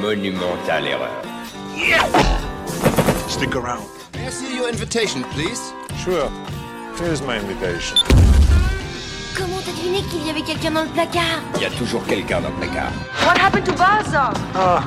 [0.00, 1.22] monumentale erreur.
[3.28, 3.86] Stick around.
[4.14, 5.72] May I see your invitation, please?
[6.04, 6.30] Sure.
[6.96, 7.96] Here's my invitation.
[9.36, 11.40] Comment t'as deviné qu'il y avait quelqu'un dans le placard?
[11.56, 12.92] Il y a toujours quelqu'un dans le placard.
[13.24, 14.32] What happened to Baza?
[14.54, 14.82] Ah,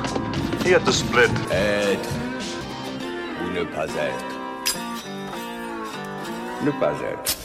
[0.64, 1.30] he had to split.
[1.50, 2.08] Être
[3.44, 4.24] ou ne pas être.
[6.64, 7.36] Ne pas être.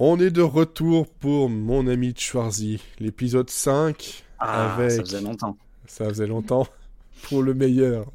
[0.00, 4.22] On est de retour pour mon ami Schwarzy, l'épisode 5.
[4.38, 4.92] Ah, avec...
[4.92, 5.58] ça faisait longtemps.
[5.88, 6.68] Ça faisait longtemps.
[7.22, 8.06] pour le meilleur.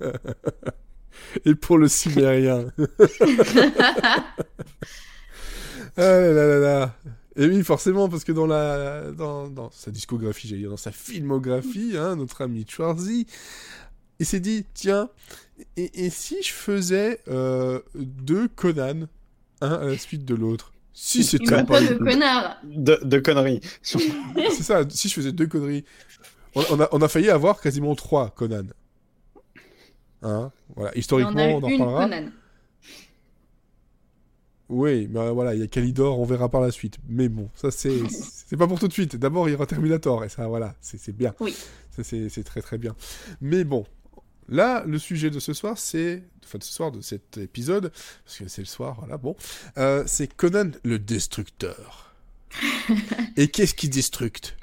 [1.44, 2.72] Et pour le cimérien.
[5.98, 6.94] ah là là là là.
[7.36, 10.90] Et oui, forcément, parce que dans, la, dans, dans sa discographie, j'allais dire, dans sa
[10.92, 13.26] filmographie, hein, notre ami Schwarzy,
[14.18, 15.10] il s'est dit, tiens,
[15.76, 19.06] et, et, si je faisais euh, deux Conan,
[19.60, 20.72] un à la suite de l'autre?
[20.98, 22.56] Si c'était pas de connard.
[22.64, 23.60] De, de conneries.
[23.82, 25.84] C'est ça, si je faisais deux conneries.
[26.54, 28.64] On, on, a, on a failli avoir quasiment trois Conan.
[30.22, 30.96] Hein voilà.
[30.96, 32.08] Historiquement, on, on en une parlera.
[32.08, 32.30] Conan.
[34.70, 36.96] Oui, mais voilà, il y a Calidor, on verra par la suite.
[37.08, 39.16] Mais bon, ça c'est c'est pas pour tout de suite.
[39.16, 41.34] D'abord, il y aura Terminator, et ça, voilà, c'est bien.
[41.40, 41.54] Oui.
[42.02, 42.96] C'est très très bien.
[43.42, 43.84] Mais bon,
[44.48, 46.22] Là, le sujet de ce soir, c'est.
[46.44, 47.90] Enfin, de ce soir, de cet épisode,
[48.24, 49.34] parce que c'est le soir, voilà, bon.
[49.78, 52.14] Euh, c'est Conan le Destructeur.
[53.36, 54.56] Et qu'est-ce qui destructe?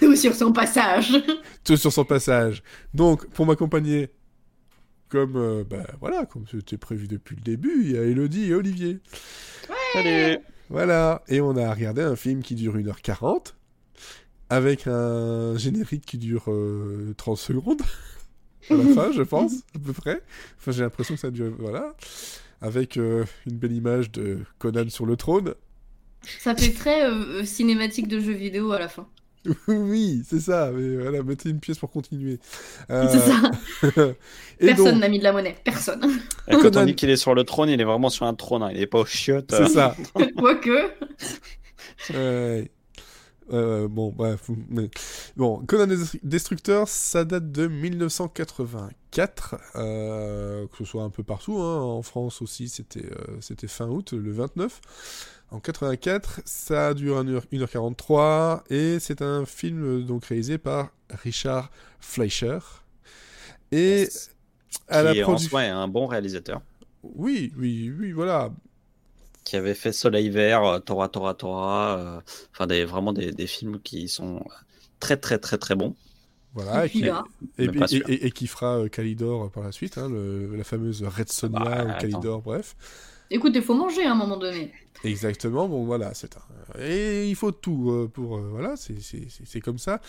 [0.00, 1.14] Tout sur son passage.
[1.62, 2.62] Tout sur son passage.
[2.94, 4.10] Donc, pour m'accompagner,
[5.08, 5.36] comme.
[5.36, 8.98] Euh, bah, voilà, comme c'était prévu depuis le début, il y a Elodie et Olivier.
[9.68, 9.76] Ouais.
[9.92, 10.38] Salut
[10.70, 11.22] Voilà.
[11.28, 13.54] Et on a regardé un film qui dure 1h40
[14.50, 17.82] avec un générique qui dure euh, 30 secondes
[18.70, 20.22] à la fin, je pense, à peu près.
[20.58, 21.94] Enfin, j'ai l'impression que ça dure, voilà,
[22.60, 25.54] avec euh, une belle image de Conan sur le trône.
[26.38, 29.06] Ça fait très euh, cinématique de jeu vidéo à la fin.
[29.68, 30.70] oui, c'est ça.
[30.72, 32.38] Mais voilà, mettez une pièce pour continuer.
[32.88, 33.50] C'est ça.
[34.58, 35.56] Personne n'a mis de la monnaie.
[35.62, 36.02] Personne.
[36.48, 36.80] Et quand Conan...
[36.80, 38.62] on dit qu'il est sur le trône, il est vraiment sur un trône.
[38.62, 38.70] Hein.
[38.72, 39.52] Il n'est pas au chiottes.
[39.54, 39.94] C'est ça.
[40.34, 40.90] Quoique.
[42.14, 42.70] Ouais.
[43.52, 44.48] Euh, bon, bref.
[44.68, 44.90] Mais...
[45.36, 51.58] Bon, Conan Destructeur, ça date de 1984, euh, que ce soit un peu partout.
[51.58, 51.80] Hein.
[51.80, 54.80] En France aussi, c'était euh, c'était fin août, le 29.
[55.50, 62.58] En 84, ça dure 1h43 et c'est un film donc réalisé par Richard Fleischer.
[63.70, 64.30] Et yes.
[64.88, 66.60] à Qui la est un bon réalisateur.
[67.02, 68.50] Oui, oui, oui, voilà
[69.44, 72.20] qui avait fait Soleil Vert, Tora Tora Tora, euh,
[72.52, 74.44] enfin des, vraiment des, des, films qui sont
[75.00, 75.94] très très très très bons.
[76.54, 77.12] Voilà, et, qui, et,
[77.58, 81.58] et, et, qui fera euh, Calidor par la suite, hein, le, la fameuse Red Sonia
[81.58, 82.76] bah, ou Calidor, bref.
[83.30, 84.72] Écoute, il faut manger à un moment donné.
[85.02, 86.78] Exactement, bon voilà, c'est un...
[86.80, 88.36] Et il faut tout euh, pour...
[88.36, 90.00] Euh, voilà, c'est comme ça.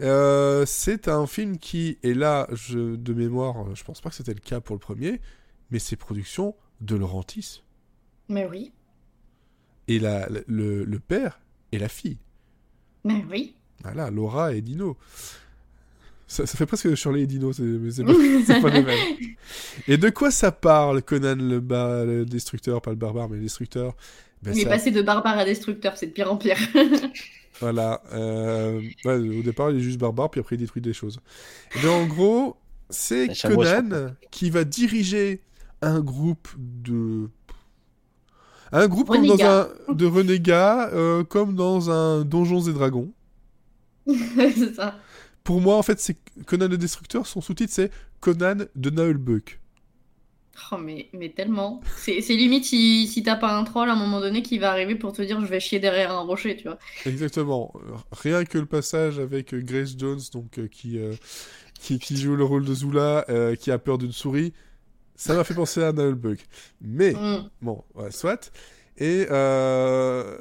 [0.00, 4.34] Euh, c'est un film qui est là, je, de mémoire, je pense pas que c'était
[4.34, 5.20] le cas pour le premier,
[5.70, 7.62] mais c'est production de Laurentis.
[8.28, 8.72] Mais oui
[9.90, 11.40] et la, le, le, père
[11.72, 12.18] et la fille.
[13.04, 13.56] Mais oui.
[13.82, 14.96] Voilà, Laura et Dino.
[16.28, 18.98] Ça, ça fait presque Shirley et Dino, c'est pas, pas le même.
[19.88, 23.96] Et de quoi ça parle, Conan le, destructeur, pas le barbare, mais le destructeur
[24.42, 24.68] ben Il ça...
[24.68, 26.56] est passé de barbare à destructeur, c'est de pire en pire.
[27.60, 28.00] voilà.
[28.12, 31.18] Euh, ouais, au départ, il est juste barbare, puis après, il détruit des choses.
[31.74, 32.56] Et bien, en gros,
[32.90, 35.42] c'est Conan qui va diriger
[35.82, 37.28] un groupe de
[38.72, 43.12] un groupe comme dans un, de renégats, euh, comme dans un Donjons et Dragons.
[44.06, 44.96] c'est ça.
[45.44, 47.90] Pour moi, en fait, c'est Conan le Destructeur, son sous-titre, c'est
[48.20, 49.60] Conan de Naulbuck.
[50.72, 51.80] Oh, mais, mais tellement.
[51.96, 54.94] C'est limite si, si t'as pas un troll à un moment donné qui va arriver
[54.94, 56.78] pour te dire je vais chier derrière un rocher, tu vois.
[57.06, 57.72] Exactement.
[58.12, 61.14] Rien que le passage avec Grace Jones, donc, euh, qui, euh,
[61.80, 64.52] qui, qui, joue le rôle de Zula, euh, qui a peur d'une souris,
[65.20, 66.38] ça m'a fait penser à Nullbug.
[66.80, 67.50] Mais, mm.
[67.60, 68.50] bon, ouais, soit.
[68.96, 70.36] Et, euh,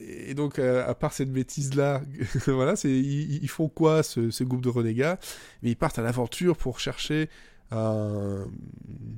[0.00, 2.00] et donc, euh, à part cette bêtise-là,
[2.46, 5.18] voilà, ils, ils, font quoi, ce, ce, groupe de renégats?
[5.62, 7.28] Mais ils partent à l'aventure pour chercher
[7.70, 8.46] un-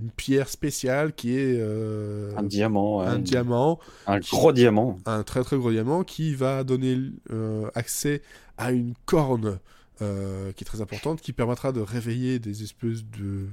[0.03, 3.07] une pierre spéciale qui est euh, Un diamant, ouais.
[3.07, 4.99] un diamant, Un gros diamant.
[5.07, 6.99] un très très gros diamant qui va donner
[7.31, 8.23] euh, accès
[8.59, 9.59] à une corne
[10.03, 13.47] euh, qui est très importante, qui permettra de réveiller des espèces de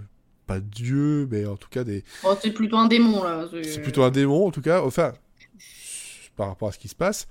[0.51, 2.03] pas dieux, mais en tout cas des.
[2.23, 3.47] Bon, c'est plutôt un démon là.
[3.63, 5.13] C'est plutôt un démon en tout cas, enfin
[6.35, 7.27] par rapport à ce qui se passe,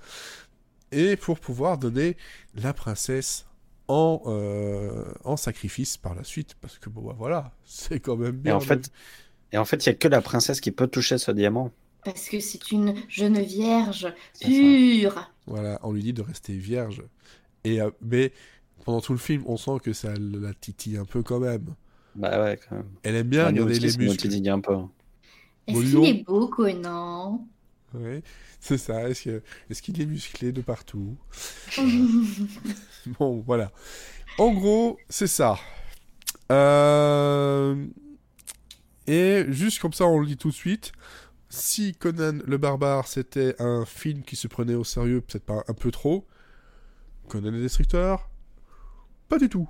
[0.91, 2.15] et pour pouvoir donner
[2.55, 3.45] la princesse
[3.87, 8.37] en, euh, en sacrifice par la suite, parce que bon bah, voilà, c'est quand même
[8.37, 8.55] bien.
[8.55, 8.91] en fait,
[9.51, 11.71] Et en fait, il y a que la princesse qui peut toucher ce diamant.
[12.03, 14.47] Parce que c'est une jeune vierge ça.
[14.47, 15.31] pure.
[15.45, 17.03] Voilà, on lui dit de rester vierge.
[17.63, 18.31] Et, euh, mais
[18.85, 21.75] pendant tout le film, on sent que ça la titille un peu quand même.
[22.15, 22.89] Bah ouais, quand même.
[23.03, 24.49] Elle aime bien Bah, regarder aussi, les muscles.
[24.49, 24.75] un peu.
[25.67, 27.47] Est-ce qu'il est beau, Conan?
[27.93, 28.23] Ouais,
[28.59, 29.09] c'est ça.
[29.09, 31.17] Est-ce que- est-ce qu'il est musclé de partout?
[33.19, 33.71] Bon, voilà.
[34.37, 35.59] En gros, c'est ça.
[36.51, 37.87] Euh,
[39.07, 40.91] Et juste comme ça, on le dit tout de suite.
[41.49, 45.73] Si Conan le barbare c'était un film qui se prenait au sérieux, peut-être pas un
[45.73, 46.27] peu trop,
[47.29, 48.29] Conan le destructeur,
[49.29, 49.69] pas du tout.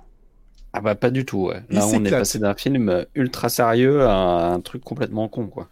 [0.72, 1.62] Ah bah pas du tout, ouais.
[1.68, 5.68] Là, on est passé d'un film ultra sérieux à un truc complètement con, quoi.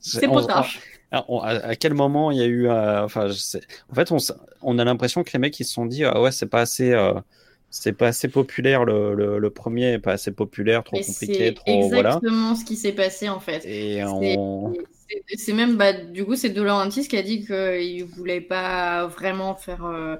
[0.00, 0.80] C'est potage.
[1.28, 3.60] On- à, à quel moment il y a eu euh, enfin je sais-
[3.90, 4.18] en fait on,
[4.60, 6.92] on a l'impression que les mecs ils se sont dit ah ouais c'est pas assez
[6.92, 7.14] euh,
[7.70, 11.54] c'est pas assez populaire le, le, le premier pas assez populaire trop Mais compliqué c'est
[11.54, 13.64] trop voilà exactement ce qui s'est passé en fait.
[13.64, 14.74] et on
[15.36, 19.54] c'est- même, bah, du coup, c'est De Laurentiis qui a dit qu'il voulait pas vraiment
[19.54, 20.16] faire euh,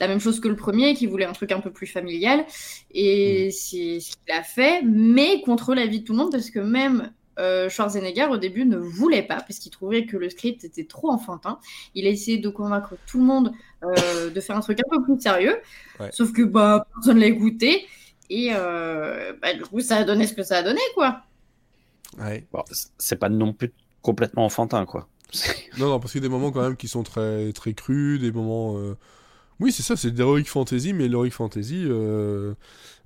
[0.00, 2.44] la même chose que le premier, qu'il voulait un truc un peu plus familial.
[2.92, 3.50] Et Mm.
[3.52, 7.12] c'est ce qu'il a fait, mais contre l'avis de tout le monde, parce que même
[7.38, 11.10] euh, Schwarzenegger, au début, ne voulait pas, parce qu'il trouvait que le script était trop
[11.10, 11.58] enfantin.
[11.94, 13.52] Il a essayé de convaincre tout le monde
[13.82, 15.56] euh, de faire un truc un peu plus sérieux,
[15.98, 16.10] Ouais.
[16.12, 17.86] sauf que bah, personne l'a écouté.
[18.28, 21.22] Et euh, bah, du coup, ça a donné ce que ça a donné, quoi.
[22.18, 22.44] ouais.
[22.52, 22.62] bon,
[22.98, 25.08] c'est pas non plus complètement enfantin quoi
[25.78, 28.20] Non, non, parce qu'il y a des moments quand même qui sont très, très crus,
[28.20, 28.76] des moments.
[28.78, 28.96] euh,
[29.60, 32.54] Oui, c'est ça, c'est l'heroic fantasy, mais l'heroic fantasy euh,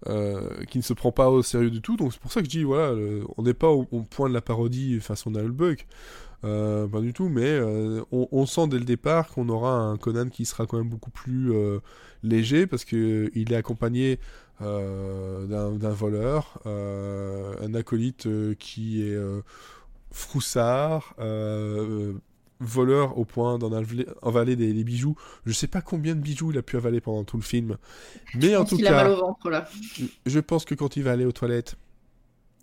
[0.06, 1.96] euh, qui ne se prend pas au sérieux du tout.
[1.96, 2.94] Donc c'est pour ça que je dis, voilà,
[3.36, 5.86] on n'est pas au, point de la parodie façon Buck,
[6.44, 7.58] euh, pas du tout, mais
[8.12, 11.52] on, sent dès le départ qu'on aura un Conan qui sera quand même beaucoup plus
[12.22, 14.18] léger, parce que il est accompagné
[14.60, 19.18] d'un voleur, un acolyte qui est
[20.14, 22.12] froussard, euh,
[22.60, 23.72] voleur au point d'en
[24.22, 25.16] avaler, des, des bijoux.
[25.44, 27.76] Je sais pas combien de bijoux il a pu avaler pendant tout le film,
[28.36, 29.68] mais Je en pense tout qu'il a mal cas, au ventre, là.
[30.24, 31.74] je pense que quand il va aller aux toilettes,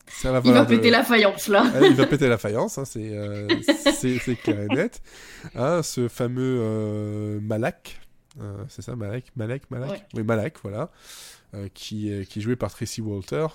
[0.08, 1.66] ça va Il va de- péter la faïence, là.
[1.76, 3.48] Ah, il va péter la faïence, hein, c'est euh,
[4.44, 5.02] clair et net.
[5.56, 8.00] Hein, ce fameux euh, Malak,
[8.42, 10.02] euh, c'est ça, Malak, Malak, Malak, Ouais.
[10.16, 10.90] oui Malak, voilà,
[11.54, 13.48] euh, qui qui est joué par Tracy Walter.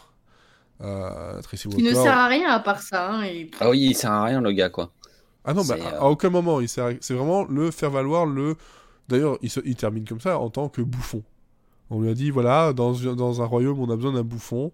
[0.82, 3.10] Euh, Tracy Qui ne sert à rien à part ça.
[3.10, 4.92] hein, et- ah oui il sert à rien le gars quoi
[5.44, 6.60] Ah non, bah, à euh, à aucun moment.
[6.60, 8.56] il sert- C'est vraiment le faire valoir le.
[9.08, 11.22] D'ailleurs, il, se- il termine comme ça en tant que bouffon.
[11.90, 14.72] On lui a dit voilà, dans, dans un royaume, on a besoin d'un bouffon.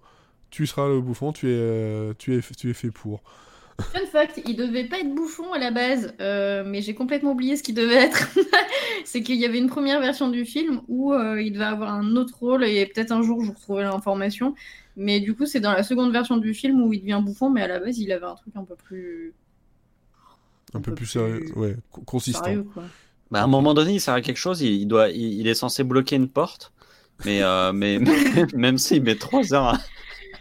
[0.50, 3.22] Tu seras le bouffon, tu es, euh, tu es, tu es fait pour.
[3.80, 7.56] Fun fact, il devait pas être bouffon à la base, euh, mais j'ai complètement oublié
[7.56, 8.28] ce qu'il devait être.
[9.04, 12.16] c'est qu'il y avait une première version du film où euh, il devait avoir un
[12.16, 14.54] autre rôle et peut-être un jour je vous retrouverai l'information.
[14.96, 17.62] Mais du coup, c'est dans la seconde version du film où il devient bouffon, mais
[17.62, 19.32] à la base, il avait un truc un peu plus
[20.74, 22.44] Un, Un peu peu plus plus sérieux, ouais, co- consistant.
[22.44, 22.84] sérieux, quoi.
[23.30, 25.54] bah, à un moment donné il sert à quelque chose il, doit il, il est
[25.54, 26.72] censé bloquer une porte
[27.24, 27.98] mais euh, mais
[28.54, 29.78] même s'il met trois heures à,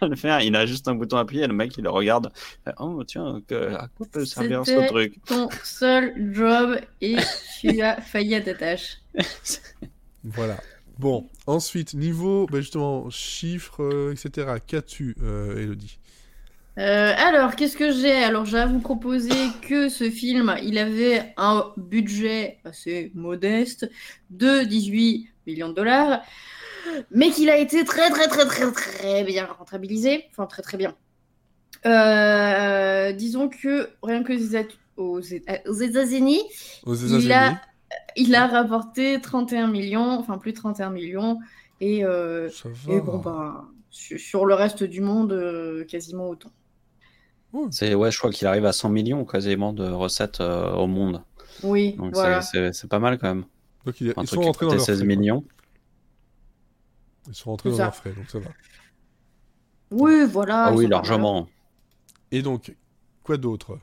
[0.02, 2.32] à le faire il a juste un bouton appuyé et le mec il le regarde
[2.80, 5.16] oh tiens que- à quoi peut servir ce C'était- truc?
[5.26, 7.16] Ton seul job et
[7.60, 8.98] tu as failli à ta tâche.
[10.24, 10.58] Voilà.
[11.02, 14.60] Bon, ensuite, niveau, bah, justement, chiffres, euh, etc.
[14.68, 15.98] Qu'as-tu, euh, Elodie
[16.78, 18.24] Euh, alors, qu'est-ce que j'ai?
[18.24, 19.34] Alors, j'ai à vous proposer
[19.68, 23.90] que ce film, il avait un budget assez modeste
[24.30, 26.22] de 18 millions de dollars,
[27.10, 30.26] mais qu'il a été très, très, très, très, très bien rentabilisé.
[30.30, 30.94] Enfin, très, très bien.
[33.18, 34.68] Disons que rien que aux Éta-
[34.98, 36.44] aux Éta- aux États-Unis,
[36.86, 37.60] il États-Unis a,
[38.16, 41.40] il a rapporté 31 millions, enfin plus de 31 millions,
[41.80, 42.50] et, euh,
[42.90, 46.52] et bon, ben, sur, sur le reste du monde, euh, quasiment autant.
[47.72, 51.22] c'est ouais je crois qu'il arrive à 100 millions quasiment de recettes euh, au monde
[51.64, 52.42] Oui, donc voilà.
[52.42, 53.46] c'est- pas mal quand même
[53.86, 55.06] Donc, il- un ils truc sont qui rentrés dans coûtait leurs 16 frais.
[55.08, 55.16] quoi.
[55.16, 55.44] millions
[57.28, 58.52] Ils sont rentrés dans leurs frais, donc ça va.
[59.92, 60.66] Oui, voilà.
[60.68, 61.48] ah oui largement
[62.32, 62.76] Et donc,
[63.24, 63.78] quoi d'autre?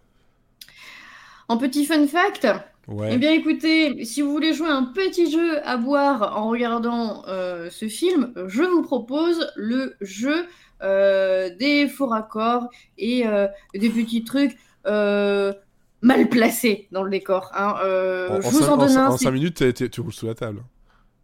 [1.48, 2.46] En petit fun fact,
[2.88, 3.10] Ouais.
[3.12, 7.68] eh bien écoutez, si vous voulez jouer un petit jeu à boire en regardant euh,
[7.70, 10.46] ce film, je vous propose le jeu
[10.82, 17.50] euh, des faux raccords et euh, des petits trucs mal placés dans le décor.
[17.54, 17.74] hein.
[17.76, 19.08] En, je en vous cinq- en donne un.
[19.08, 20.62] en c'est- cinq minutes, t'es- t'es- tu roules sous la table.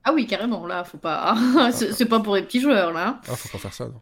[0.05, 1.35] Ah oui, carrément, là, faut pas.
[1.73, 3.21] c'est pas pour les petits joueurs, là.
[3.29, 4.01] Ah, faut pas faire ça, non.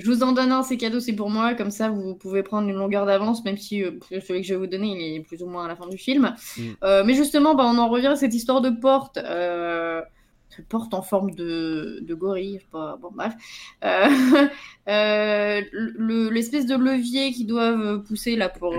[0.00, 1.54] Je vous en donne un, c'est cadeau, c'est pour moi.
[1.54, 4.58] Comme ça, vous pouvez prendre une longueur d'avance, même si euh, celui que je vais
[4.60, 6.34] vous donner, il est plus ou moins à la fin du film.
[6.56, 6.62] Mm.
[6.82, 9.18] Euh, mais justement, bah, on en revient à cette histoire de porte.
[9.18, 10.02] Euh,
[10.68, 12.98] porte en forme de, de gorille, je sais pas.
[13.00, 13.32] Bon, bref.
[14.86, 18.74] Le- L'espèce de levier qu'ils doivent pousser là pour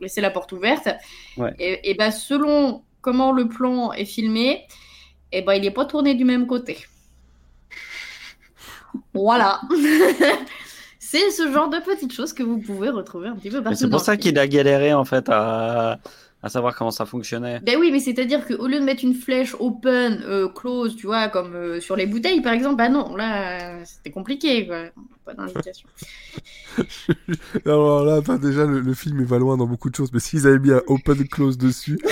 [0.00, 0.88] laisser la porte ouverte.
[1.36, 1.54] Ouais.
[1.58, 4.66] Et, et bah, selon comment le plan est filmé,
[5.32, 6.78] et ben il n'est pas tourné du même côté.
[9.14, 9.60] Voilà.
[10.98, 13.78] C'est ce genre de petites choses que vous pouvez retrouver un petit peu partout.
[13.78, 15.98] c'est pour ça qu'il a galéré en fait à,
[16.42, 17.60] à savoir comment ça fonctionnait.
[17.60, 21.28] Ben oui, mais c'est-à-dire qu'au lieu de mettre une flèche open, euh, close, tu vois,
[21.28, 24.84] comme euh, sur les bouteilles par exemple, bah non, là, c'était compliqué, quoi.
[25.24, 25.88] Pas d'indication.
[27.66, 30.20] Alors là, enfin, déjà, le, le film il va loin dans beaucoup de choses, mais
[30.20, 31.98] s'ils avaient mis un open close dessus,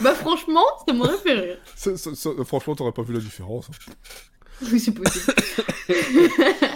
[0.00, 1.58] bah franchement, ça m'aurait fait rire.
[1.76, 3.68] ça- ça- ça- franchement, t'aurais pas vu la différence.
[3.70, 3.92] hein.
[4.72, 5.34] Oui, c'est possible.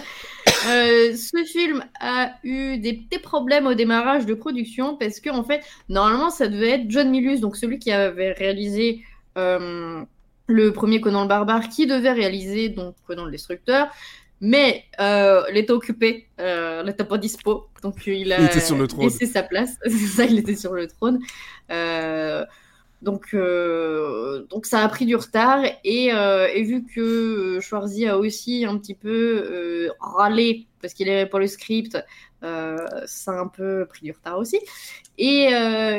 [0.69, 5.43] Euh, ce film a eu des petits problèmes au démarrage de production parce que en
[5.43, 9.01] fait, normalement, ça devait être John Milius, donc celui qui avait réalisé
[9.37, 10.01] euh,
[10.47, 13.87] le premier Conan le barbare, qui devait réaliser donc Conan le destructeur,
[14.39, 18.61] mais euh, il était occupé, euh, il n'était pas dispo, donc il a Il était
[18.61, 19.03] sur le trône.
[19.05, 19.71] laissé sa place.
[19.85, 21.19] C'est ça, il était sur le trône.
[23.03, 27.01] Donc, euh, donc ça a pris du retard et, euh, vu que
[27.57, 31.97] euh, Schwarzy a aussi un petit peu râlé parce qu'il n'avait pas le script,
[32.41, 34.59] ça a un peu pris du retard aussi.
[35.17, 35.49] Et,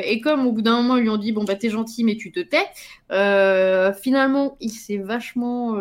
[0.05, 2.17] et comme au bout d'un moment ils lui ont dit bon bah t'es gentil mais
[2.17, 2.67] tu te tais,
[4.01, 5.79] finalement il s'est vachement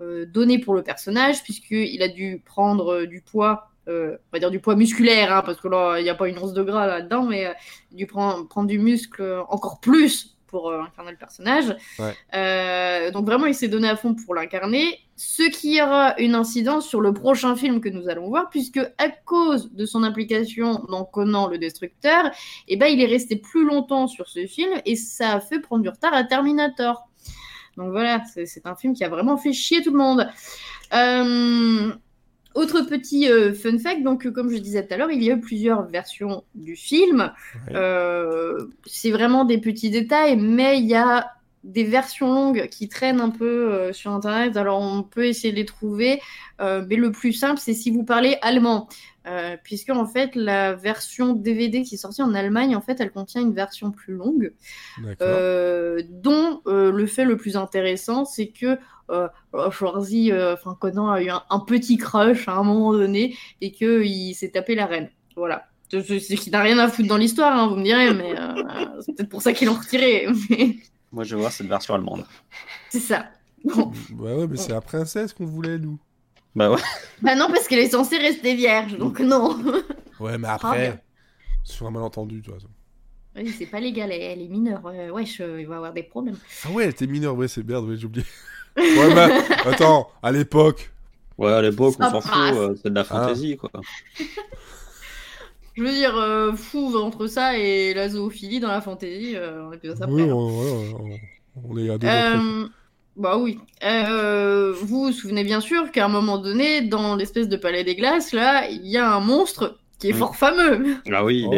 [0.00, 3.71] donné pour le personnage puisqu'il a dû prendre du poids.
[3.88, 6.28] Euh, on va dire du poids musculaire, hein, parce que là, il n'y a pas
[6.28, 7.52] une once de gras là-dedans, mais euh,
[7.90, 11.74] du prendre, prendre du muscle encore plus pour euh, incarner le personnage.
[11.98, 12.14] Ouais.
[12.34, 16.86] Euh, donc vraiment, il s'est donné à fond pour l'incarner, ce qui aura une incidence
[16.86, 21.04] sur le prochain film que nous allons voir, puisque à cause de son implication dans
[21.04, 22.30] Conan le Destructeur,
[22.68, 25.82] eh ben, il est resté plus longtemps sur ce film et ça a fait prendre
[25.82, 27.08] du retard à Terminator.
[27.78, 30.28] Donc voilà, c'est c'est un film qui a vraiment fait chier tout le monde.
[30.92, 31.92] Euh,
[32.54, 35.30] autre petit euh, fun fact, donc euh, comme je disais tout à l'heure, il y
[35.30, 37.32] a eu plusieurs versions du film.
[37.68, 37.76] Ouais.
[37.76, 41.32] Euh, c'est vraiment des petits détails, mais il y a
[41.64, 44.56] des versions longues qui traînent un peu euh, sur Internet.
[44.56, 46.20] Alors on peut essayer de les trouver,
[46.60, 48.88] euh, mais le plus simple, c'est si vous parlez allemand.
[49.26, 53.12] Euh, puisque en fait la version DVD qui est sortie en Allemagne en fait elle
[53.12, 54.52] contient une version plus longue
[55.00, 55.16] D'accord.
[55.20, 58.78] euh, dont euh, le fait le plus intéressant, c'est que
[59.10, 59.28] euh,
[59.70, 63.70] Schwarzy, euh, enfin Conan a eu un, un petit crush à un moment donné et
[63.70, 65.08] que il s'est tapé la reine.
[65.36, 65.66] Voilà.
[65.90, 68.54] C'est c'est qui n'a rien à foutre dans l'histoire, hein, vous me direz, mais euh,
[69.02, 70.26] c'est peut-être pour ça qu'ils l'ont retiré.
[70.50, 70.76] mais
[71.12, 72.24] Moi je vois cette version allemande.
[72.90, 73.26] c'est ça.
[73.64, 73.92] Bon.
[74.18, 75.98] Ouais, ouais, mais c'est la princesse qu'on voulait, nous.
[76.54, 76.80] Bah ouais.
[77.22, 79.56] Bah non, parce qu'elle est censée rester vierge, donc non.
[80.20, 81.00] Ouais, mais Ah, après, bien.
[81.64, 82.68] sur un malentendu, de toute façon.
[83.34, 84.82] Oui, c'est pas légal, elle, elle est mineure.
[84.86, 86.36] Euh, wesh, euh, il va avoir des problèmes.
[86.66, 88.26] Ah ouais, t'es mineur, ouais, c'est merde, ouais, j'ai oublié.
[88.76, 89.28] ouais, bah,
[89.64, 90.90] attends, à l'époque.
[91.38, 93.70] Ouais, à l'époque, on s'en fout, euh, c'est de la fantaisie quoi.
[95.74, 99.72] Je veux dire, euh, fou entre ça et la zoophilie dans la fantaisie, euh, on
[99.72, 100.92] est plus à ça Oui, près, on, ouais,
[101.56, 102.06] on- on est à deux.
[102.06, 102.68] Euh,
[103.16, 103.58] bah oui.
[103.84, 107.94] Euh, vous vous souvenez bien sûr qu'à un moment donné, dans l'espèce de palais des
[107.94, 110.16] glaces, là, il y a un monstre qui est Mm.
[110.18, 110.96] fort fameux.
[111.12, 111.52] Ah oui, il, Oh,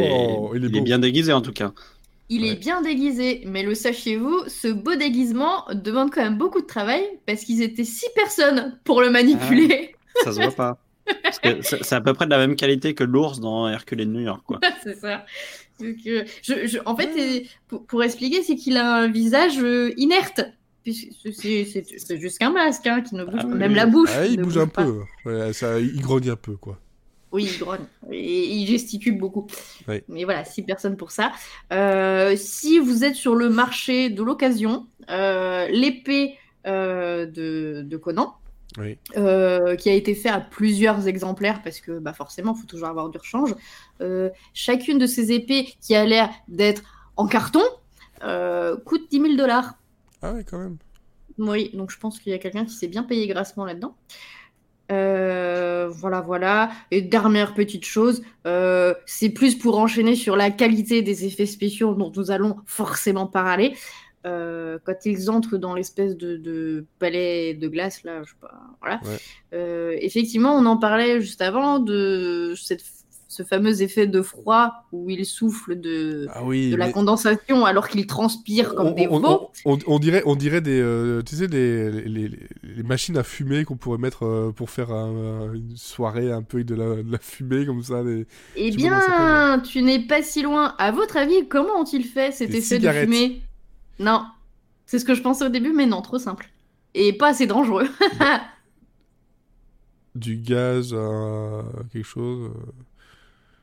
[0.55, 0.59] est...
[0.59, 0.85] il est il est beau.
[0.85, 1.73] bien déguisé en tout cas.
[2.31, 2.49] Il Ouais.
[2.51, 7.03] est bien déguisé, mais le sachiez-vous, ce beau déguisement demande quand même beaucoup de travail
[7.27, 9.95] parce qu'ils étaient six personnes pour le manipuler.
[10.25, 10.79] Ça se voit pas.
[11.23, 14.05] Parce que c'est à peu près de la même qualité que l'ours dans Hercule de
[14.05, 14.59] New York quoi.
[14.83, 15.27] c'est ça.
[15.81, 19.59] Donc, euh, je, je- en fait, euh, pour, pour expliquer, c'est qu'il a un visage
[19.61, 20.41] euh, inerte.
[20.87, 23.49] C'est- C'est c'est juste qu'un masque hein, qui ne bouge Ah pas.
[23.49, 23.59] oui.
[23.59, 24.11] Même la bouche.
[24.15, 24.85] Ah, il ne bouge un pas.
[24.85, 25.01] peu.
[25.25, 26.79] Ouais, ça, il grogne un peu, quoi.
[27.33, 27.87] Oui, il grogne.
[28.13, 29.47] Et il gesticule beaucoup.
[29.89, 30.03] Oui.
[30.09, 31.33] Mais voilà, six personnes pour ça.
[31.73, 36.35] Euh, si vous êtes sur le marché de l'occasion, euh, l'épée
[36.67, 38.35] euh, de, de Conan,
[38.79, 38.97] Oui.
[39.17, 42.89] euh, qui a été fait à plusieurs exemplaires, parce que bah, forcément, il faut toujours
[42.89, 43.55] avoir du rechange.
[44.01, 46.83] Euh, chacune de ces épées qui a l'air d'être
[47.17, 47.63] en carton
[48.23, 49.75] euh, coûte 10 000 dollars.
[50.25, 50.79] Ah ouais, quand même.
[51.39, 53.95] Oui, donc je pense qu'il y a quelqu'un qui s'est bien payé grassement là-dedans.
[54.93, 56.71] Euh, voilà, voilà.
[56.91, 61.95] Et dernière petite chose, euh, c'est plus pour enchaîner sur la qualité des effets spéciaux
[61.95, 63.75] dont nous allons forcément parler.
[64.27, 68.55] euh, quand ils entrent dans l'espèce de, de palais de glace, là, je sais pas,
[68.81, 69.01] voilà.
[69.05, 69.99] Ouais.
[70.05, 72.85] Effectivement, on en parlait juste avant de cette,
[73.35, 76.71] ce fameux effet de froid où il souffle de, Ah oui.
[76.71, 79.51] de la mais- condensation alors qu'il transpire comme on, des veaux.
[79.65, 83.23] on- on dirait, on dirait des, euh, tu sais, des, les, les- les machines à
[83.25, 87.03] fumer qu'on pourrait mettre euh, pour faire un- une soirée un peu avec de la,
[87.03, 88.03] de la fumée comme ça.
[88.57, 90.75] Eh bien, tu n'es pas si loin.
[90.79, 93.09] À votre avis, comment ont-ils fait cet Des effet cigarettes.
[93.09, 93.43] de fumée?
[93.99, 94.25] Non,
[94.87, 96.51] c'est ce que je pensais au début, mais non, trop simple.
[96.95, 97.89] Et pas assez dangereux.
[100.15, 101.63] Du gaz, euh,
[101.93, 102.73] quelque chose, euh,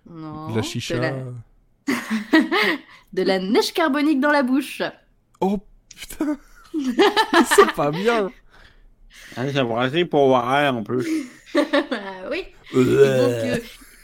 [0.09, 0.95] non, de la chicha.
[0.95, 1.13] De la,
[3.13, 4.81] de la neige carbonique dans la bouche.
[5.39, 5.59] Oh
[5.95, 6.37] putain,
[7.55, 8.31] c'est pas bien.
[9.35, 11.07] Ah, brassé pour voir en plus.
[11.53, 12.45] Ah oui.
[12.73, 13.57] Donc, euh,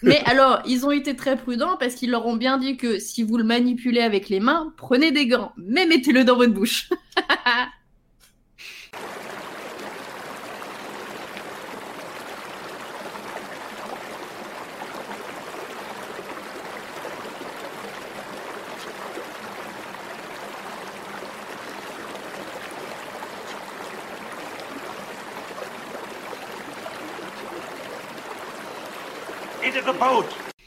[0.04, 3.24] Mais alors, ils ont été très prudents parce qu'ils leur ont bien dit que si
[3.24, 6.90] vous le manipulez avec les mains, prenez des gants, mais mettez-le dans votre bouche.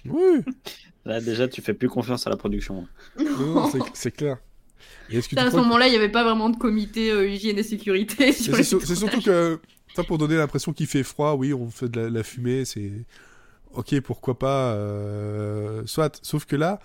[0.07, 0.41] Oui,
[1.05, 2.87] Là, déjà, tu fais plus confiance à la production.
[3.19, 4.37] non, non, c'est- c'est clair.
[5.11, 7.27] Et est-ce que tu à ce moment-là, il n'y avait pas vraiment de comité euh,
[7.29, 8.33] hygiène et sécurité.
[8.33, 9.61] C'est les sur- c'est surtout que,
[9.95, 12.93] ça pour donner l'impression qu'il fait froid, oui, on fait de la, la fumée, c'est
[13.73, 16.19] ok, pourquoi pas, euh, soit.
[16.23, 16.81] Sauf que là,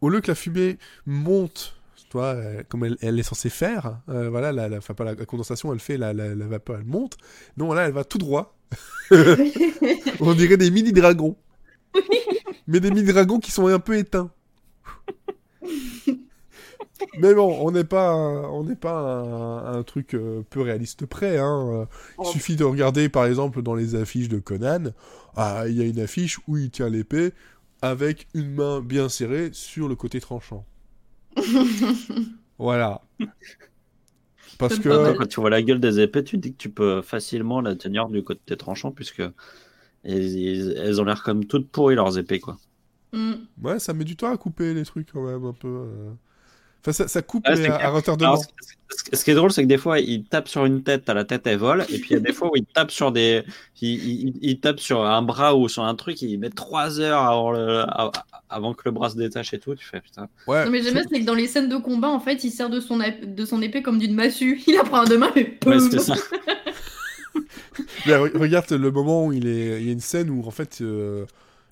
[0.00, 3.98] au lieu que la fumée monte, tu vois, euh, comme elle, elle est censée faire,
[4.08, 7.16] euh, voilà, la, pas la, la condensation, elle fait, la, la, la vapeur, elle monte.
[7.56, 8.56] Non, là, elle va tout droit.
[10.20, 11.36] on dirait des mini dragons,
[12.66, 14.30] mais des mini dragons qui sont un peu éteints.
[17.18, 21.06] Mais bon, on n'est pas, un- on n'est pas un, un truc euh, peu réaliste
[21.06, 21.38] près.
[21.38, 21.68] Hein.
[21.72, 22.24] Euh, Il Oh.
[22.24, 24.92] suffit de regarder, par exemple, dans les affiches de Conan,
[25.36, 27.32] ah, il y a une affiche où il tient l'épée
[27.82, 30.64] avec une main bien serrée sur le côté tranchant.
[32.58, 33.02] voilà.
[34.58, 35.16] Parce que.
[35.16, 37.74] Quand tu vois la gueule des épées, tu te dis que tu peux facilement la
[37.74, 39.22] tenir du côté tranchant, puisque
[40.04, 42.56] elles, ont l'air comme toutes pourries, leurs épées, quoi.
[43.12, 43.32] Mm.
[43.62, 45.68] ouais, ça met du temps à couper les trucs quand même un peu.
[45.68, 46.10] euh.
[46.82, 48.36] Enfin, ça, ça coupe Ah, mais c'est à, retardement.
[48.36, 48.44] Ce-
[49.10, 51.14] ce ce qui est drôle, c'est que des fois, il tape sur une tête, à
[51.14, 53.10] la tête, elle vole, et puis il y a des fois où il tape sur
[53.12, 53.42] des,
[53.80, 53.88] il,
[54.28, 57.52] il- il tape sur un bras ou sur un truc, il met trois heures avant,
[57.52, 58.12] le- a-
[58.50, 59.74] avant que le bras se détache et tout.
[59.74, 60.28] Tu fais putain.
[60.46, 62.50] Ouais, Non, mais j'aime bien, c'est que dans les scènes de combat, en fait, il
[62.50, 64.60] sert de son, ép- de son épée comme d'une massue.
[64.66, 66.14] Il la prend à deux mains et Ouais, c'est ça.
[68.06, 71.26] Regarde le moment où il est, il y a une scène où en fait euh,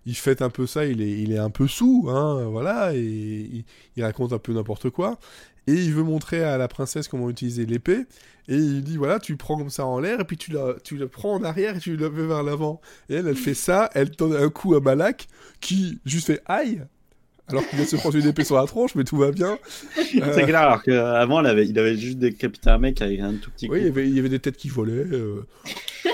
[0.07, 3.65] il fête un peu ça, il est, il est un peu sous, hein, voilà, et
[3.97, 5.19] il, raconte un peu n'importe quoi,
[5.67, 8.07] et il veut montrer à la princesse comment utiliser l'épée,
[8.49, 10.97] et il dit voilà, tu prends comme ça en l'air, et puis tu la, tu
[10.97, 12.81] la prends en arrière et tu la mets vers l'avant.
[13.09, 15.29] Et elle, elle fait ça, elle donne un coup à Malak
[15.61, 16.83] qui juste fait aïe,
[17.49, 19.59] alors qu'il vient de se prendre une épée sur la tronche, mais tout va bien.
[20.21, 23.33] Euh, C'est clair, alors qu'avant, il avait, il avait juste décapité un mec avec un
[23.35, 23.73] tout petit coup.
[23.75, 24.93] Oui, il y, avait, il y avait des têtes qui volaient.
[24.93, 25.47] euh,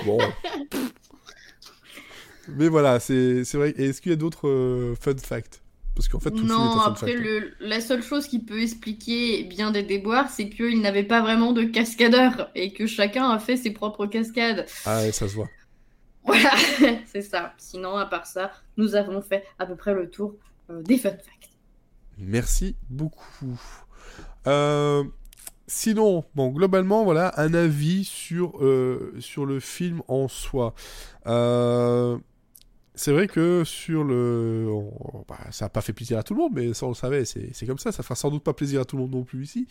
[0.06, 0.18] Bon.
[2.48, 3.74] Mais voilà, c'est vrai.
[3.76, 5.60] Et est-ce qu'il y a d'autres euh, fun facts?
[5.94, 9.82] Parce qu'en fait, tout Non, après, le, la seule chose qui peut expliquer bien des
[9.82, 14.06] déboires, c'est qu'il n'avait pas vraiment de cascadeur et que chacun a fait ses propres
[14.06, 14.64] cascades.
[14.86, 15.48] Ah, ouais, ça se voit.
[16.24, 16.52] Voilà,
[17.06, 17.52] c'est ça.
[17.58, 20.36] Sinon, à part ça, nous avons fait à peu près le tour euh,
[20.82, 21.50] des fun facts.
[22.18, 23.60] Merci beaucoup.
[24.46, 25.04] Euh,
[25.66, 30.74] sinon, bon, globalement, voilà, un avis sur, euh, sur le film en soi.
[31.26, 32.18] Euh,
[32.94, 34.68] c'est vrai que sur le...
[35.28, 37.24] bah, ça n'a pas fait plaisir à tout le monde, mais ça on le savait,
[37.24, 39.44] c'est comme ça, ça fera sans doute pas plaisir à tout le monde non plus
[39.44, 39.68] ici.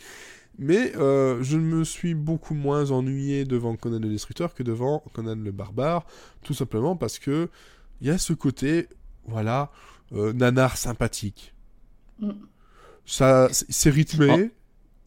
[0.58, 5.36] Mais euh, je me suis beaucoup moins ennuyé devant Conan le Destructeur que devant Conan
[5.36, 6.06] le Barbare,
[6.42, 7.50] tout simplement parce que
[8.00, 8.88] il y a ce côté,
[9.26, 11.54] voilà, euh, nanar sympathique.
[12.20, 12.32] Mm.
[13.06, 14.52] Ça, c'est- rythmé.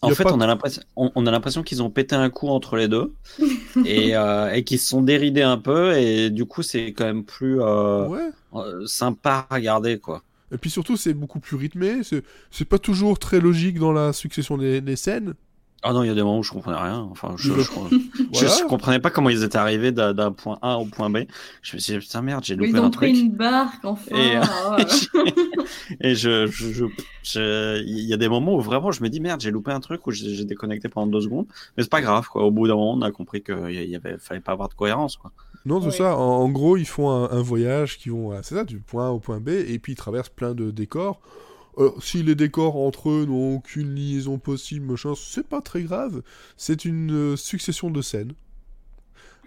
[0.02, 2.48] En fait, pas- on a l'impression, on, on a l'impression qu'ils ont pété un coup
[2.48, 3.12] entre les deux
[3.84, 7.24] et, euh, et qu'ils se sont déridés un peu et du coup, c'est quand même
[7.24, 8.30] plus euh, Ouais.
[8.54, 10.22] euh, sympa à regarder, quoi.
[10.52, 12.02] Et puis surtout, c'est beaucoup plus rythmé.
[12.02, 15.34] C'est c'est pas toujours très logique dans la succession des, des scènes.
[15.83, 17.09] Ah non, il y a des moments où je comprenais rien.
[17.11, 18.49] Enfin, je, Je- je, je- Voilà.
[18.59, 21.21] je comprenais pas comment ils étaient arrivés d'un point A au point B.
[21.62, 23.23] Je me suis dit, putain, merde, j'ai loupé ils un ont pris truc.
[23.25, 24.14] une barque, enfin.
[24.14, 24.43] Et, euh,
[25.14, 25.19] oh.
[26.01, 26.85] Et je, je, je-
[27.23, 29.81] je- il y a des moments où vraiment je me dis merde, j'ai loupé un
[29.81, 32.45] truc où j'ai déconnecté pendant deux secondes, mais c'est pas grave quoi.
[32.45, 35.16] Au bout d'un moment, on a compris qu'il y avait, fallait pas avoir de cohérence
[35.16, 35.33] quoi.
[35.66, 35.93] Non, c'est Oui.
[35.95, 36.16] ça.
[36.16, 39.11] En, en gros, ils font un, un voyage qui vont, c'est ça, du point A
[39.11, 41.21] au point B, et puis ils traversent plein de décors.
[41.81, 46.23] Alors, si les décors entre eux n'ont aucune liaison possible, machin, c'est pas très grave.
[46.57, 48.33] C'est une euh, succession de scènes,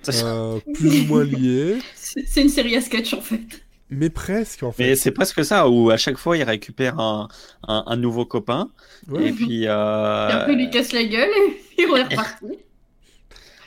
[0.09, 3.41] euh, plus ou moins liées, C'est une série à sketch en fait.
[3.89, 4.83] mais presque en fait.
[4.83, 7.27] Mais c'est presque ça, où à chaque fois il récupère un,
[7.67, 8.69] un, un nouveau copain,
[9.07, 9.67] Ouais, et puis...
[9.67, 10.29] Euh...
[10.29, 11.29] Et après, il lui casse la gueule
[11.77, 12.45] et on est reparti.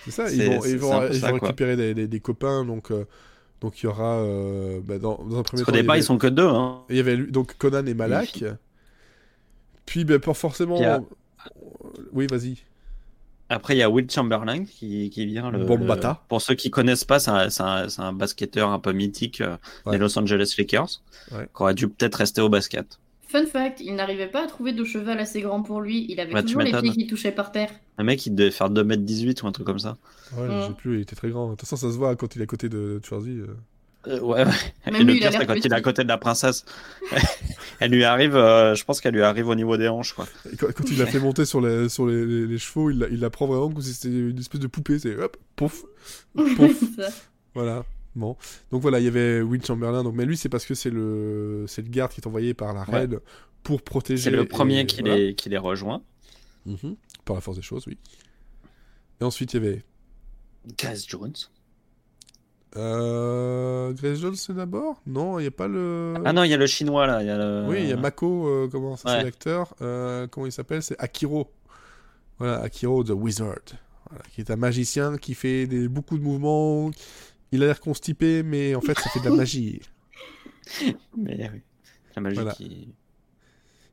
[0.04, 0.30] c'est ça.
[0.30, 3.04] Ils vont, ils vont, ils récupérer des, des- des copains, donc euh,
[3.60, 5.72] donc il y aura euh, bah, dans, dans un premier Parce temps.
[5.72, 6.82] il départ avait- ils sont que deux, hein.
[6.90, 8.44] Il y avait donc Conan et Malak.
[9.86, 10.78] Puis, pas forcément.
[10.78, 11.02] Il a-
[12.12, 12.56] Oui, vas-y.
[13.48, 15.50] Après, il y a Will Chamberlain qui, qui vient.
[15.52, 16.08] Le, Bombata.
[16.22, 19.92] le- Pour ceux qui connaissent pas, c'est un, basketteur un peu mythique euh, Ouais.
[19.92, 21.44] des Los Angeles Lakers, Ouais.
[21.54, 22.98] qui aurait dû peut-être rester au basket.
[23.28, 26.06] Fun fact, il n'arrivait pas à trouver de cheval assez grand pour lui.
[26.08, 27.70] Il avait Bah, toujours les pieds qui touchaient par terre.
[27.98, 29.96] Un mec, il devait faire 2m18 ou un truc comme ça.
[30.36, 30.60] Ouais, Mm.
[30.62, 31.46] je sais plus, il était très grand.
[31.46, 33.38] De toute façon, ça se voit quand il est à côté de Schwarzy.
[33.40, 33.46] euh.
[34.08, 34.52] Euh, ouais, ouais.
[34.86, 35.74] Même Et le lui, il a pire, c'est quand il est petit.
[35.74, 36.64] à côté de la princesse.
[37.80, 40.26] elle lui arrive, euh, je pense qu'elle lui arrive au niveau des hanches, quoi.
[40.52, 42.98] Et Quand, quand il l'a fait monter sur les, sur les, les- les chevaux, il
[43.00, 45.00] la, il la prend vraiment comme si c'était une espèce de poupée.
[45.00, 45.82] C'est hop, pouf,
[46.36, 46.84] pouf.
[47.54, 47.84] Voilà.
[48.16, 48.36] Bon.
[48.72, 50.02] Donc voilà, il y avait Will Chamberlain.
[50.02, 52.72] Donc, mais lui, c'est parce que c'est le, c'est le garde qui est envoyé par
[52.74, 53.00] la Ouais.
[53.00, 53.20] reine
[53.62, 54.24] pour protéger.
[54.24, 55.16] C'est le et- premier qui, voilà.
[55.16, 56.02] les, qui les rejoint.
[56.64, 56.96] Mhm.
[57.24, 57.96] Par la force des choses, oui.
[59.20, 59.84] Et ensuite, il y avait
[60.78, 61.32] Grace Jones.
[62.76, 65.00] euh, Grace Jones d'abord?
[65.06, 66.14] Non, il n'y a pas le.
[66.24, 67.22] Ah non, il y a le chinois, là.
[67.22, 67.66] Il y a le...
[67.68, 69.24] Oui, il y a Mako, euh, comment ça, c'est Ouais.
[69.24, 69.74] l'acteur.
[69.80, 70.82] Euh, comment il s'appelle?
[70.82, 71.50] C'est Akiro.
[72.38, 73.60] Voilà, Akiro the Wizard.
[74.10, 76.90] Voilà, qui est un magicien qui fait des, beaucoup de mouvements.
[77.52, 79.80] Il a l'air constipé, mais en fait, ça fait de la magie.
[81.16, 81.60] Mais oui.
[82.14, 82.52] La magie Voilà.
[82.52, 82.88] qui...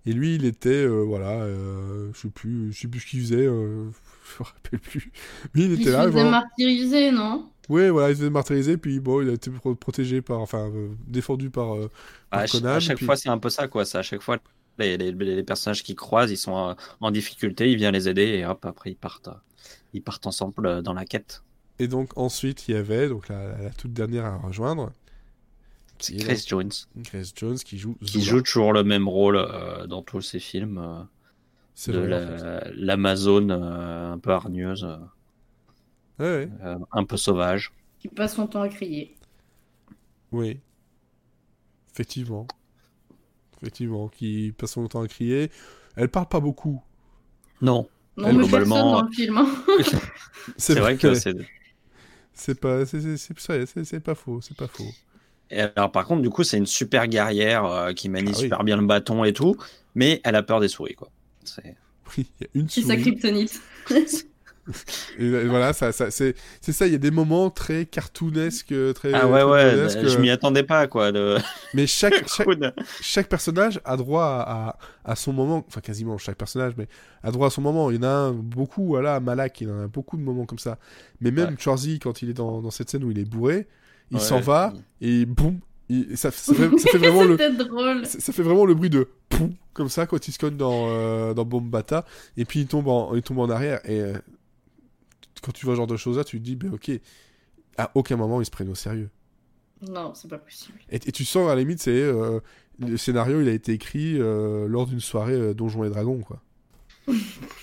[0.06, 3.22] Et lui, il était, euh, voilà, euh, je sais plus, je sais plus ce qu'il
[3.22, 3.90] faisait, euh,
[4.38, 5.12] je me rappelle plus.
[5.54, 6.32] Mais il Il était se là, faisait vraiment.
[6.32, 7.50] martyriser, non?
[7.70, 10.70] Ouais, voilà, il se faisait martyriser, puis bon, il a été pro- protégé par, enfin,
[10.74, 11.90] euh, défendu par, euh,
[12.30, 12.74] par À, ch- Conan.
[12.76, 13.86] à chaque puis- fois, c'est un peu ça, quoi.
[13.86, 14.40] C'est à chaque fois,
[14.78, 18.46] les, les, les personnages qui croisent, ils sont en difficulté, il vient les aider, et
[18.46, 19.30] hop, après, ils partent,
[19.94, 21.44] ils partent ensemble dans la quête.
[21.80, 24.92] Et donc ensuite, il y avait donc la, la toute dernière à rejoindre,
[26.00, 27.98] C'est Grace Jones, Grace Jones qui joue.
[28.06, 28.24] qui Zula.
[28.24, 31.04] joue toujours le même rôle euh, dans tous ces films euh,
[31.76, 32.08] C'est de fait.
[32.08, 34.98] la- l'Amazone euh, un peu hargneuse, euh,
[36.20, 37.72] Ouais, ouais, euh, un peu sauvage.
[37.98, 39.18] Qui passe son temps à crier.
[40.32, 40.62] oui.
[41.92, 42.48] Effectivement.
[43.62, 45.50] Effectivement, qui passe son temps à crier.
[45.96, 46.82] Elle parle pas beaucoup.
[47.62, 49.38] Non, Non, Elle, mais globalement, personne dans le film.
[49.38, 49.48] hein.
[50.58, 51.36] c'est vrai que c'est.
[52.34, 54.86] C'est pas, c'est, c'est, c'est, c'est- c'est- c'est pas faux, c'est pas faux.
[55.52, 58.44] Et alors, par contre, du coup, c'est une super guerrière euh, qui manie Ah oui.
[58.44, 59.56] super bien le bâton et tout,
[59.96, 61.10] mais elle a peur des souris, quoi.
[61.44, 61.76] C'est-
[62.18, 63.02] Oui, il y a une C'est sa souris.
[63.02, 63.62] kryptonite.
[65.20, 66.88] Et euh, voilà, ça, ça, c'est, c'est ça.
[66.88, 69.14] Il y a des moments très cartoonesques, très.
[69.14, 71.12] Ah ouais, très ouais, je m'y attendais pas, quoi.
[71.12, 71.38] Le...
[71.74, 72.48] Mais chaque, chaque,
[73.02, 76.88] chaque personnage a droit à, à, à son moment, enfin quasiment chaque personnage, mais
[77.24, 77.92] a droit à son moment.
[77.92, 80.60] Il y en a un, beaucoup, voilà, Malak, il en a beaucoup de moments comme
[80.60, 80.78] ça.
[81.20, 81.56] Mais même Ouais.
[81.60, 83.68] Charzy, quand il est dans, dans cette scène où il est bourré,
[84.12, 84.24] il Ouais.
[84.24, 85.60] s'en va et boum,
[86.16, 88.06] ça, ça fait, ça fait vraiment le, drôle.
[88.06, 90.88] ça ça fait vraiment le bruit de poum, comme ça quand il se cogne dans,
[90.90, 92.06] euh, dans Bombata,
[92.38, 93.80] et puis il tombe en, il tombe en arrière.
[93.90, 94.14] Et euh,
[95.44, 96.92] quand tu vois ce genre de choses là, tu te dis, ben ok,
[97.78, 99.10] à aucun moment ils se prennent au sérieux.
[99.88, 100.80] Non, c'est pas possible.
[100.90, 102.40] Et, et tu sens à la limite, c'est euh,
[102.80, 106.42] le scénario, il a été écrit euh, lors d'une soirée euh, Donjons et Dragons, quoi.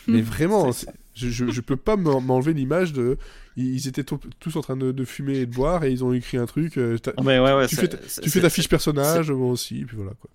[0.07, 0.71] Mais vraiment,
[1.15, 3.17] je, je, je peux pas m'en- m'enlever l'image de.
[3.57, 6.13] Ils étaient to- tous en train de, de fumer et de boire et ils ont
[6.13, 6.77] écrit un truc.
[6.77, 9.31] euh, Mais ouais, ouais, tu c'est- fais, ta- c'est- tu fais c'est- ta fiche personnage,
[9.31, 10.31] moi aussi, et puis voilà quoi.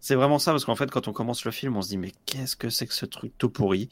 [0.00, 2.12] C'est vraiment ça, parce qu'en fait, quand on commence le film, on se dit, mais
[2.26, 3.88] qu'est-ce que c'est que ce truc tout pourri?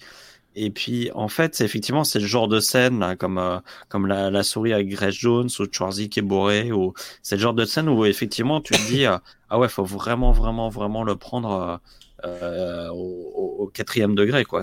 [0.57, 3.59] Et puis, en fait, c'est effectivement, c'est le genre de scène, comme, euh,
[3.89, 7.55] comme la, souris avec Grace Jones, ou Schwarzy qui est bourré, ou c'est le genre
[7.55, 9.17] de scène où, effectivement, tu te dis, euh,
[9.49, 11.81] ah ouais, faut vraiment, vraiment, vraiment le prendre
[12.25, 14.63] euh, au, quatrième degré, quoi.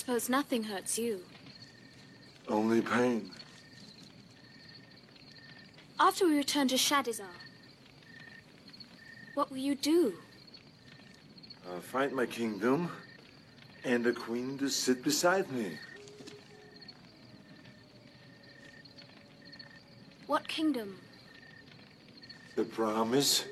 [0.00, 1.20] Suppose nothing hurts you.
[2.48, 3.30] Only pain.
[6.00, 7.36] After we return to Shadizar,
[9.34, 10.14] what will you do?
[11.66, 12.90] Uh, I'll find my kingdom
[13.84, 15.76] and a queen to sit beside me.
[20.26, 20.96] What kingdom?
[22.56, 23.44] The promise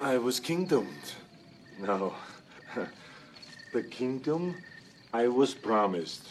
[0.00, 1.14] I was kingdomed.
[1.80, 2.14] No.
[3.72, 4.54] the kingdom
[5.14, 6.26] I was promised.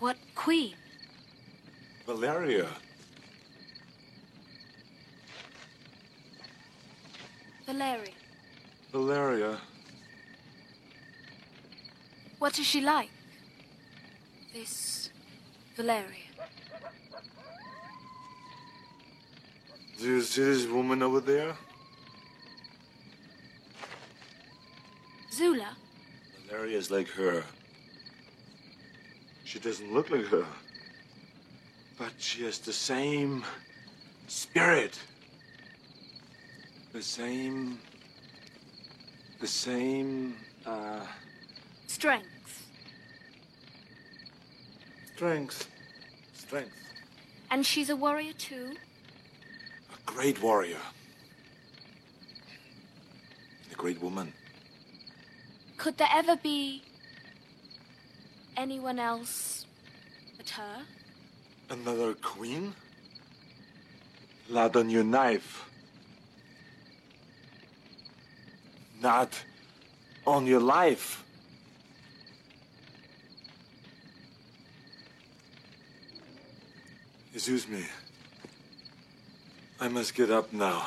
[0.00, 0.74] What queen?
[2.04, 2.66] Valeria.
[7.64, 8.14] Valeria.
[8.90, 9.58] Valeria.
[12.40, 13.10] What is she like?
[14.52, 15.10] This
[15.76, 16.26] Valeria.
[20.00, 21.54] Do you see this woman over there?
[25.34, 25.76] Zula?
[26.46, 27.42] Valeria is like her.
[29.42, 30.46] She doesn't look like her.
[31.98, 33.44] But she has the same
[34.28, 34.96] spirit.
[36.92, 37.80] The same.
[39.40, 40.36] The same.
[40.64, 41.04] Uh.
[41.88, 42.66] Strength.
[45.16, 45.68] Strength.
[46.32, 46.76] Strength.
[47.50, 48.74] And she's a warrior too?
[49.92, 50.84] A great warrior.
[53.72, 54.32] A great woman.
[55.76, 56.82] Could there ever be
[58.56, 59.66] anyone else
[60.36, 60.82] but her?
[61.70, 62.74] Another queen?
[64.48, 65.68] Blood on your knife.
[69.00, 69.44] Not
[70.26, 71.22] on your life.
[77.34, 77.84] Excuse me.
[79.80, 80.86] I must get up now.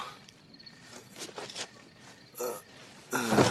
[3.12, 3.47] C'est euh,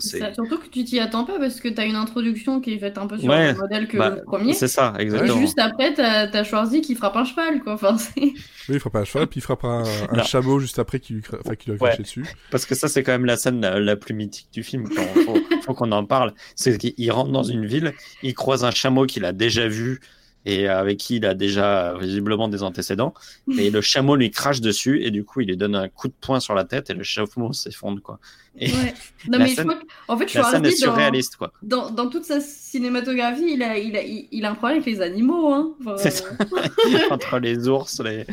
[0.00, 2.78] c'est- Ça, surtout que tu t'y attends pas parce que t'as une introduction qui est
[2.78, 4.52] faite un peu sur Ouais, le modèle que bah, le premier.
[4.52, 5.38] C'est ça, Et exactement.
[5.40, 7.74] juste après, t'as t'as Schwarzy qui frappe un cheval, quoi.
[7.74, 8.34] Enfin, Oui,
[8.68, 9.82] il frappe un cheval, puis il frappe un,
[10.24, 11.88] chameau juste après qui lui, cra- enfin, qui lui a Ouais.
[11.90, 12.24] craché dessus.
[12.50, 14.86] Parce que ça, c'est quand même la scène la, la plus mythique du film.
[14.90, 16.32] Il faut, faut qu'on en parle.
[16.54, 17.92] C'est qu'il rentre dans une ville,
[18.22, 20.00] il croise un chameau qu'il a déjà vu
[20.48, 23.12] et avec qui il a déjà euh, visiblement des antécédents.
[23.58, 26.14] Et le chameau lui crache dessus et du coup, il lui donne un coup de
[26.20, 28.00] poing sur la tête et le chameau s'effondre.
[28.00, 28.18] quoi.
[28.58, 28.94] Et Ouais.
[29.28, 31.36] Non, La mais je scène- crois que- en fait, la scène est Schwarzy, dans, surréaliste.
[31.36, 31.52] quoi.
[31.62, 34.86] dans, dans toute sa cinématographie, il a, il, a, il, il a un problème avec
[34.94, 35.52] les animaux.
[35.52, 35.74] Hein.
[35.80, 36.24] Enfin, C'est ça.
[37.10, 38.24] Entre les ours, les,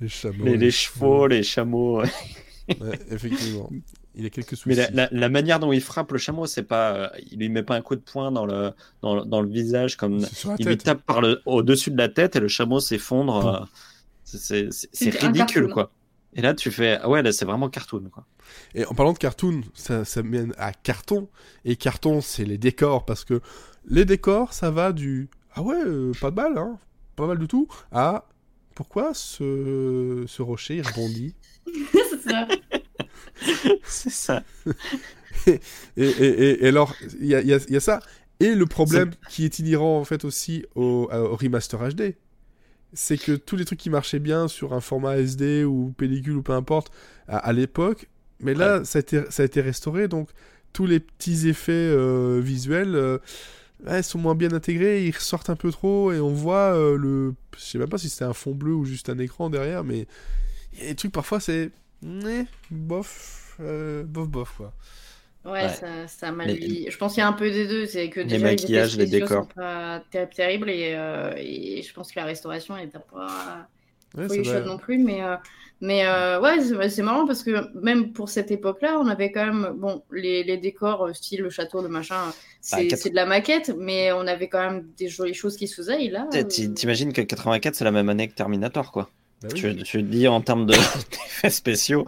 [0.00, 0.44] Les chameaux.
[0.44, 2.02] les, les chevaux, les chameaux.
[2.02, 3.70] Ouais, effectivement.
[4.14, 4.68] Il a quelques soucis.
[4.68, 7.48] Mais la, la- la manière dont il frappe le chameau, c'est pas, euh, il lui
[7.48, 10.18] met pas un coup de poing dans le, dans, le- dans le visage comme
[10.58, 13.46] il lui tape par le au-dessus de la tête et le chameau s'effondre.
[13.46, 13.64] Euh,
[14.24, 14.68] c'est-
[15.10, 15.68] ridicule cartoon.
[15.68, 15.92] quoi.
[16.34, 18.24] Et là tu fais ah ouais là c'est vraiment cartoon quoi.
[18.74, 21.28] Et en parlant de cartoon, ça, ça mène à carton.
[21.64, 23.04] Et carton, c'est les décors.
[23.06, 23.40] Parce que
[23.86, 26.78] les décors, ça va du Ah ouais, euh, pas mal, hein.
[27.16, 27.66] Pas mal du tout.
[27.92, 28.26] À
[28.74, 31.34] Pourquoi ce, ce rocher il rebondit
[31.92, 32.46] c'est ça.
[33.84, 34.42] c'est ça.
[35.46, 35.60] et,
[35.96, 38.00] et, et- et alors, il y a, y a- y a ça.
[38.40, 42.16] Et le problème qui est inhérent en fait aussi au, au remaster HD,
[42.92, 46.42] c'est que tous les trucs qui marchaient bien sur un format SD ou pellicule ou
[46.42, 46.92] peu importe
[47.28, 48.08] à, à l'époque,
[48.40, 50.30] mais là ça, a été, ça a été restauré, donc
[50.72, 53.18] tous les petits effets euh, visuels euh,
[53.86, 57.34] ouais, sont moins bien intégrés, ils ressortent un peu trop et on voit euh, le...
[57.56, 60.06] Je sais même pas si c'était un fond bleu ou juste un écran derrière, mais
[60.74, 61.70] il y a des trucs parfois c'est...
[62.02, 64.72] né, bof, euh, bof, bof quoi.
[65.44, 65.68] Ouais, Ouais.
[65.68, 67.86] ça, ça m'a Les- lui- Je pense qu'il y a un peu des deux.
[67.86, 69.42] C'est que Les déjà, maquillages, les spéciaux décors.
[69.44, 73.66] sont pas ter- terribles et, euh, et je pense que la restauration n'était pas
[74.16, 74.98] Ouais, va- non plus.
[74.98, 75.34] Mais, euh,
[75.80, 79.72] mais euh, ouais, c'est marrant parce que même pour cette époque-là, on avait quand même
[79.76, 83.74] bon, les, les décors, style le château, le machin, c'est quatre- c'est de la maquette,
[83.76, 86.04] mais on avait quand même des jolies choses qui se faisaient.
[86.04, 89.10] Et là, euh, T'imagines que 84 c'est la même année que Terminator quoi.
[89.42, 89.60] Bah oui.
[89.60, 90.72] Tu, tu te dis en termes de-
[91.10, 92.06] d'effets spéciaux,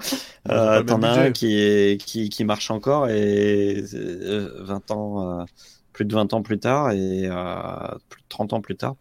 [0.48, 4.90] Ils ont euh, t'en as un qui est qui, qui marche encore et euh, 20
[4.90, 5.44] ans euh,
[5.92, 8.96] plus de 20 ans plus tard et euh, plus de 30 ans plus tard.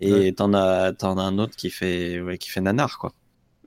[0.00, 0.32] Et Ouais.
[0.32, 3.12] t'en as t'en as un autre qui fait ouais, qui fait nanar quoi.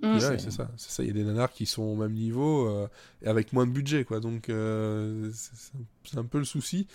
[0.03, 0.13] Mm.
[0.15, 1.03] Ouais, c'est ça, c'est ça.
[1.03, 2.87] Il y a des nanars qui sont au même niveau euh,
[3.21, 4.19] et avec moins de budget, quoi.
[4.19, 6.87] Donc euh, c'est- un- peu le souci.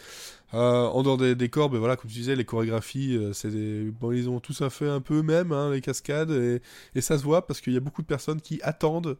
[0.54, 3.90] Euh, en dehors des décors, ben voilà, comme tu disais, les chorégraphies, euh, c'est des...
[3.90, 6.60] bon, ils ont tous fait un peu eux-mêmes, hein, les cascades, et,
[6.94, 9.16] et ça se voit parce qu'il y a beaucoup de personnes qui attendent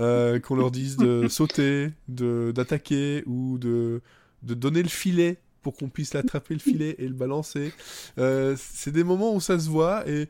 [0.00, 4.00] euh, qu'on leur dise de sauter, de d'attaquer ou de
[4.42, 7.72] de donner le filet pour qu'on puisse l'attraper le filet et le balancer.
[8.18, 10.28] Euh, c'est des moments où ça se voit et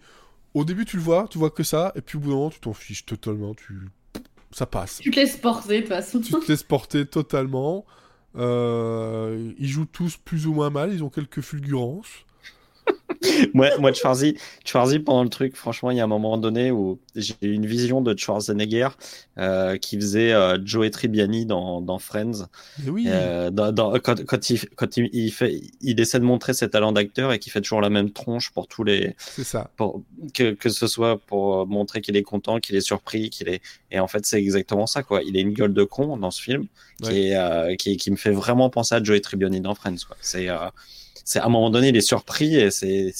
[0.54, 2.50] au début tu le vois, tu vois que ça, et puis au bout d'un moment
[2.50, 3.88] tu t'en fiches totalement, tu
[4.52, 4.98] ça passe.
[5.00, 6.20] Tu te laisses porter de toute façon.
[6.20, 7.84] Tu te laisses porter totalement.
[8.36, 12.24] Euh, ils jouent tous plus ou moins mal, ils ont quelques fulgurances.
[13.54, 16.98] moi, moi, Schwarzy, Schwarzy, pendant le truc, franchement, il y a un moment donné où
[17.14, 18.88] j'ai eu une vision de Schwarzenegger
[19.38, 22.46] euh, qui faisait euh, Joey Tribbiani dans, dans Friends.
[22.86, 26.54] Oui, Euh, dans, dans- quand, quand, il, quand il, il fait, il essaie de montrer
[26.54, 29.70] ses talents d'acteur et qu'il fait toujours la même tronche pour tous les, c'est ça.
[29.76, 30.02] pour,
[30.34, 33.60] que, que ce soit pour montrer qu'il est content, qu'il est surpris, qu'il est,
[33.90, 35.22] et en fait, c'est exactement ça, quoi.
[35.22, 36.66] Il est une gueule de con dans ce film
[37.02, 37.20] qui, Ouais.
[37.28, 40.16] est, euh, qui, qui me fait vraiment penser à Joey Tribbiani dans Friends, quoi.
[40.20, 40.56] C'est, euh,
[41.24, 43.12] c'est à un moment donné, il est surpris et c'est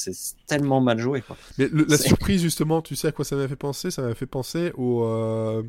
[0.47, 1.23] tellement mal joué.
[1.23, 1.37] Quoi.
[1.59, 3.91] Mais le- la surprise, justement, tu sais à quoi ça m'a fait penser?
[3.91, 5.63] Ça m'a fait penser aux, euh,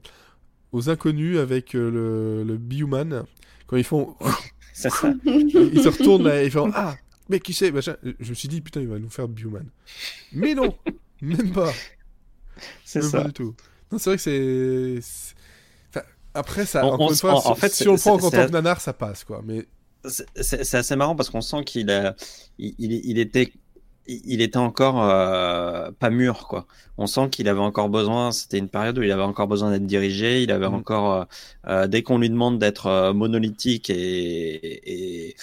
[0.72, 3.24] aux inconnus avec euh, le, le Bioman.
[3.68, 4.16] Quand ils font.
[4.74, 4.90] Ça.
[5.26, 6.98] ils se retournent là et ils font Ah,
[7.30, 7.96] mais qui c'est machin.
[8.20, 9.66] Je me suis dit, putain, il va nous faire Bioman.
[10.34, 10.76] Mais non
[11.22, 11.72] Même pas
[12.84, 13.18] C'est Même ça.
[13.22, 13.56] pas du tout.
[13.92, 15.00] Non, c'est vrai que c'est.
[15.96, 17.98] enfin, après, ça, On- encore on une se- fois, en- si, fait, si on le
[17.98, 19.42] prend en tant que nanar, ça passe, quoi.
[19.46, 19.66] Mais
[20.10, 22.16] C'est- assez marrant parce qu'on sent qu'il a,
[22.60, 23.52] il, il- était,
[24.08, 26.68] il était encore euh, pas mûr quoi.
[26.98, 28.32] On sent qu'il avait encore besoin.
[28.32, 30.44] C'était une période où il avait encore besoin d'être dirigé.
[30.44, 30.74] Il avait Mhm.
[30.76, 31.24] encore, euh,
[31.68, 35.36] euh, dès qu'on lui demande d'être euh, monolithique et, et,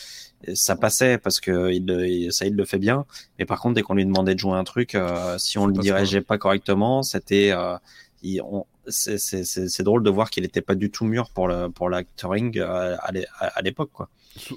[0.45, 3.05] et ça passait parce que il, ça il le fait bien.
[3.39, 5.73] Mais par contre, dès qu'on lui demandait de jouer un truc, euh, si on le
[5.75, 7.77] dirigeait pas correctement, c'était, euh,
[8.23, 11.31] il- on- c'est c'est- c'est- c'est drôle de voir qu'il était pas du tout mûr
[11.31, 14.09] pour le pour l'actoring euh, à à- à l'époque quoi.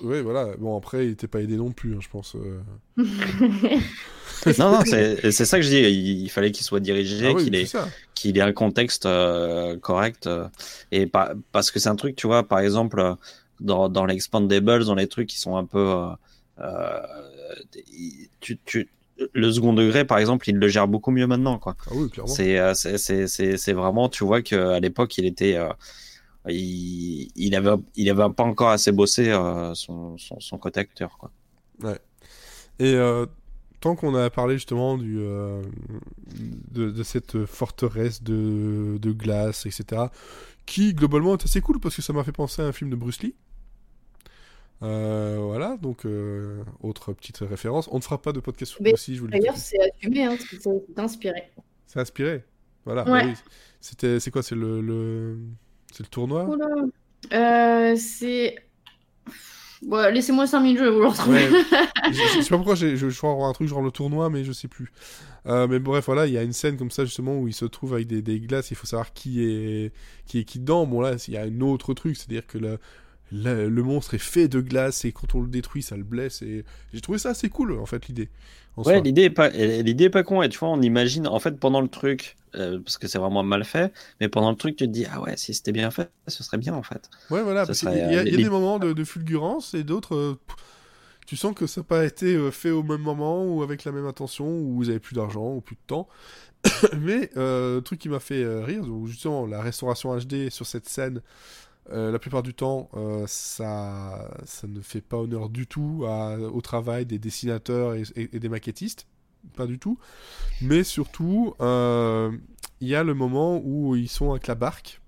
[0.03, 0.55] ouais, voilà.
[0.57, 2.35] Bon, après, il était pas aidé non plus, hein, je pense.
[2.35, 2.61] euh.
[4.59, 5.77] Non, non, c'est c'est ça que je dis.
[5.79, 7.65] Il, il fallait qu'il soit dirigé, Ah oui, qu'il ait,
[8.13, 10.27] qu'il ait un contexte euh, correct.
[10.27, 10.47] euh,
[10.91, 13.15] et pas, parce que c'est un truc, tu vois, par exemple,
[13.59, 15.79] dans, dans l'Expandables, dans les trucs qui sont un peu.
[15.79, 16.07] euh,
[16.59, 17.01] euh,
[18.41, 18.89] tu,
[19.33, 21.75] le second degré, par exemple, il le gère beaucoup mieux maintenant, quoi.
[21.87, 22.33] Ah oui, clairement.
[22.33, 25.55] C'est euh, c'est- vraiment, tu vois, qu'à l'époque, il était.
[25.55, 25.69] euh,
[26.47, 31.17] il, il avait il avait pas encore assez bossé euh, son, son, son côté acteur,
[31.17, 31.31] quoi.
[32.79, 33.25] Et euh,
[33.79, 35.17] tant qu'on a parlé justement du,
[36.71, 40.11] de, de cette forteresse de, de glace, etc.,
[40.65, 42.95] qui globalement est assez cool parce que ça m'a fait penser à un film de
[42.95, 43.35] Bruce Lee.
[44.83, 47.87] Euh, voilà, donc euh, autre petite référence.
[47.91, 49.39] On ne fera pas de podcast sur Lee, je vous le dis.
[49.39, 51.51] D'ailleurs, c'est assumé, hein, c'est inspiré.
[51.87, 52.43] C'est inspiré.
[52.83, 53.03] Voilà.
[53.05, 53.23] Ouais.
[53.23, 53.33] bah oui.
[53.79, 55.37] C'était, c'est quoi C'est le, le...
[55.91, 56.49] c'est le tournoi?
[57.33, 58.55] Euh, c'est.
[59.81, 61.49] Bon, laissez-moi 5 minutes, je vais vous le retrouver.
[61.49, 61.63] Ouais.
[62.11, 64.43] je, je sais pas pourquoi je, je crois avoir un truc genre le tournoi, mais
[64.43, 64.91] je sais plus.
[65.45, 67.65] Euh, mais bref, voilà, il y a une scène comme ça justement où il se
[67.65, 68.71] trouve avec des, des glaces.
[68.71, 69.93] Il faut savoir qui est
[70.25, 70.87] qui est qui dedans.
[70.87, 72.79] Bon là, il y a un autre truc, c'est-à-dire que le,
[73.31, 76.41] le, le monstre est fait de glace et quand on le détruit, ça le blesse.
[76.41, 78.29] Et j'ai trouvé ça assez cool en fait l'idée.
[78.77, 80.41] Ouais, l'idée est pas, l'idée est pas con.
[80.41, 83.41] Et tu vois, on imagine, en fait, pendant le truc, euh, parce que c'est vraiment
[83.41, 86.11] mal fait, mais pendant le truc, tu te dis, ah ouais, si c'était bien fait,
[86.27, 87.09] ce serait bien, en fait.
[87.29, 89.03] Ouais, voilà, parce qu'il serait, y a, il y a euh, des moments de, de
[89.05, 90.15] fulgurance et d'autres.
[90.15, 90.39] euh,
[91.25, 94.05] tu sens que ça n'a pas été fait au même moment ou avec la même
[94.05, 96.07] intention ou vous avez plus d'argent ou plus de temps.
[96.99, 101.21] Mais le truc qui m'a fait rire, donc, justement, la restauration HD sur cette scène,
[101.91, 106.37] euh, la plupart du temps, euh, ça, ça ne fait pas honneur du tout à-
[106.37, 109.07] au travail des dessinateurs et, et- et des maquettistes.
[109.55, 109.99] Pas du tout.
[110.61, 112.31] Mais surtout, euh,
[112.81, 114.99] il y a le moment où ils sont avec la barque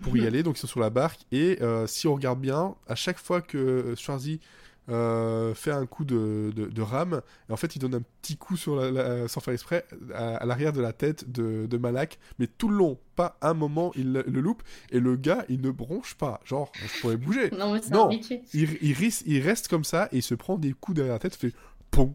[0.00, 0.42] pour y aller.
[0.42, 1.20] Donc ils sont sur la barque.
[1.32, 4.40] Et si on regarde bien, à chaque fois que Schwarzy
[4.88, 8.36] euh, fait un coup de, de, de rame, et en fait il donne un petit
[8.36, 11.76] coup sur la, la- sans faire exprès à, à l'arrière de la tête de, de
[11.78, 12.18] Malak.
[12.38, 14.62] Mais tout le long, pas un moment il le, le loupe.
[14.90, 16.40] Et le gars, il ne bronche pas.
[16.44, 17.50] Genre, je pourrais bouger.
[17.50, 18.08] Non, Non.
[18.54, 21.18] Il, il, ris- il reste comme ça et il se prend des coups derrière la
[21.20, 21.52] tête, fait
[21.90, 22.14] pom,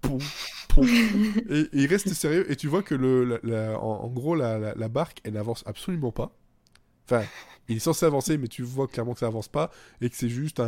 [0.00, 0.18] pom,
[0.68, 0.86] pom.
[1.50, 2.50] et, et il reste sérieux.
[2.50, 6.32] Et tu vois que le, la- en, en gros, la barque, elle n'avance absolument pas.
[7.10, 7.28] Enfin,
[7.68, 10.28] il est censé avancer, mais tu vois clairement que ça avance pas et que c'est
[10.28, 10.66] juste un,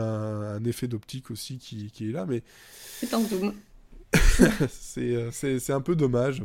[0.56, 2.26] un effet d'optique aussi qui, qui est là.
[2.26, 2.42] Mais
[3.02, 3.62] C'est un zoom.
[4.68, 5.30] c'est euh,
[5.68, 6.42] un peu dommage.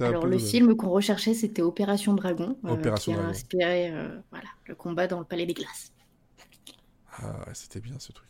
[0.00, 0.40] Alors, le dommage.
[0.40, 3.28] film qu'on recherchait, c'était Opération Dragon, euh, Opération qui a Dragon.
[3.28, 5.92] inspiré euh, voilà, le combat dans le Palais des Glaces.
[7.12, 8.28] Ah, c'était bien ce truc.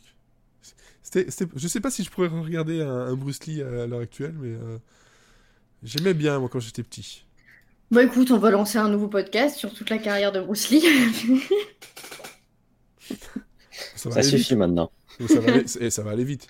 [1.01, 3.87] C'était, c'était- je sais pas si je pourrais regarder un, un Bruce Lee à, à
[3.87, 4.79] l'heure actuelle, mais euh,
[5.83, 7.25] j'aimais bien moi quand j'étais petit.
[7.93, 10.81] Bah écoute, on va lancer un nouveau podcast sur toute la carrière de Bruce Lee.
[13.95, 14.57] Ça va Ça aller suffit vite.
[14.57, 14.91] maintenant.
[15.27, 16.47] Ça va aller, et ça va aller vite.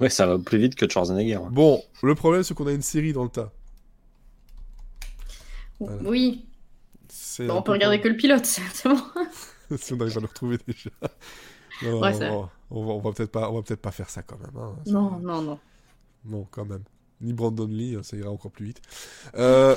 [0.00, 1.34] Ouais, ça va plus vite que Schwarzenegger.
[1.34, 1.48] hein.
[1.50, 3.52] Bon, le problème c'est qu'on a une série dans le tas.
[5.80, 6.02] Voilà.
[6.02, 6.46] Oui,
[7.40, 8.96] on peut peu regarder que le pilote, c'est bon.
[9.76, 10.90] si on arrive à le retrouver déjà.
[11.82, 14.08] Non, Ouais, on, va, on va- on va peut-être pas, on va peut-être pas faire
[14.10, 14.56] ça quand même.
[14.56, 14.76] hein.
[14.86, 15.58] Non, non, non.
[16.24, 16.84] Non, quand même.
[17.20, 18.82] Ni Brandon Lee, hein, ça ira encore plus vite.
[19.36, 19.74] Euh,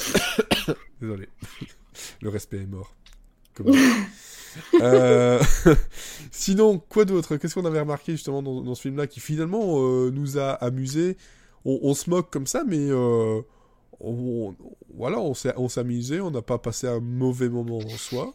[1.02, 1.30] Désolé.
[2.22, 2.96] Le respect est mort.
[4.82, 5.40] Euh,
[6.32, 7.38] Sinon, quoi d'autre?
[7.38, 11.18] Qu'est-ce qu'on avait remarqué justement dans, dans ce film-là qui finalement euh, nous a amusés
[11.66, 12.94] on, se moque comme ça, mais
[14.00, 14.56] on,
[14.94, 18.34] voilà, on s'est on n'a pas passé un mauvais moment en soi.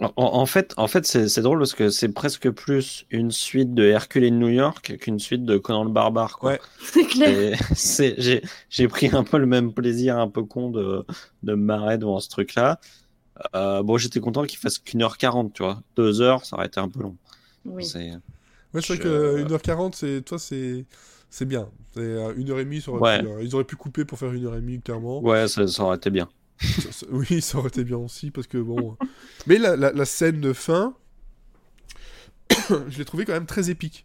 [0.00, 3.74] En, en fait, en fait c'est c'est drôle parce que c'est presque plus une suite
[3.74, 6.38] de Hercule in New York qu'une suite de Conan le Barbare.
[6.38, 6.52] Quoi.
[6.52, 6.60] Ouais.
[6.80, 7.28] C'est clair.
[7.28, 11.04] Et c'est- J'ai j'ai pris un peu le même plaisir un peu con de,
[11.42, 12.78] de me marrer devant ce truc-là.
[13.56, 15.82] Euh, bon, j'étais content qu'il fasse qu'une heure quarante, tu vois.
[15.96, 17.16] Deux heures, ça aurait été un peu long.
[17.64, 17.84] Oui.
[17.84, 18.12] C'est-
[18.74, 20.84] Ouais, c'est vrai Je- que 1h40, c'est, toi, c'est,
[21.30, 21.68] c'est bien.
[21.94, 23.22] C'est euh, 1h30, ça aurait Ouais.
[23.22, 25.20] pu- euh, ils auraient pu couper pour faire 1h30, clairement.
[25.22, 26.28] Ouais, ça, ça aurait été bien.
[26.60, 28.96] Ça- oui, ça aurait été bien aussi, parce que bon.
[29.02, 29.06] euh,
[29.46, 30.94] Mais la, la, la scène de fin,
[32.88, 34.04] je l'ai trouvé quand même très épique.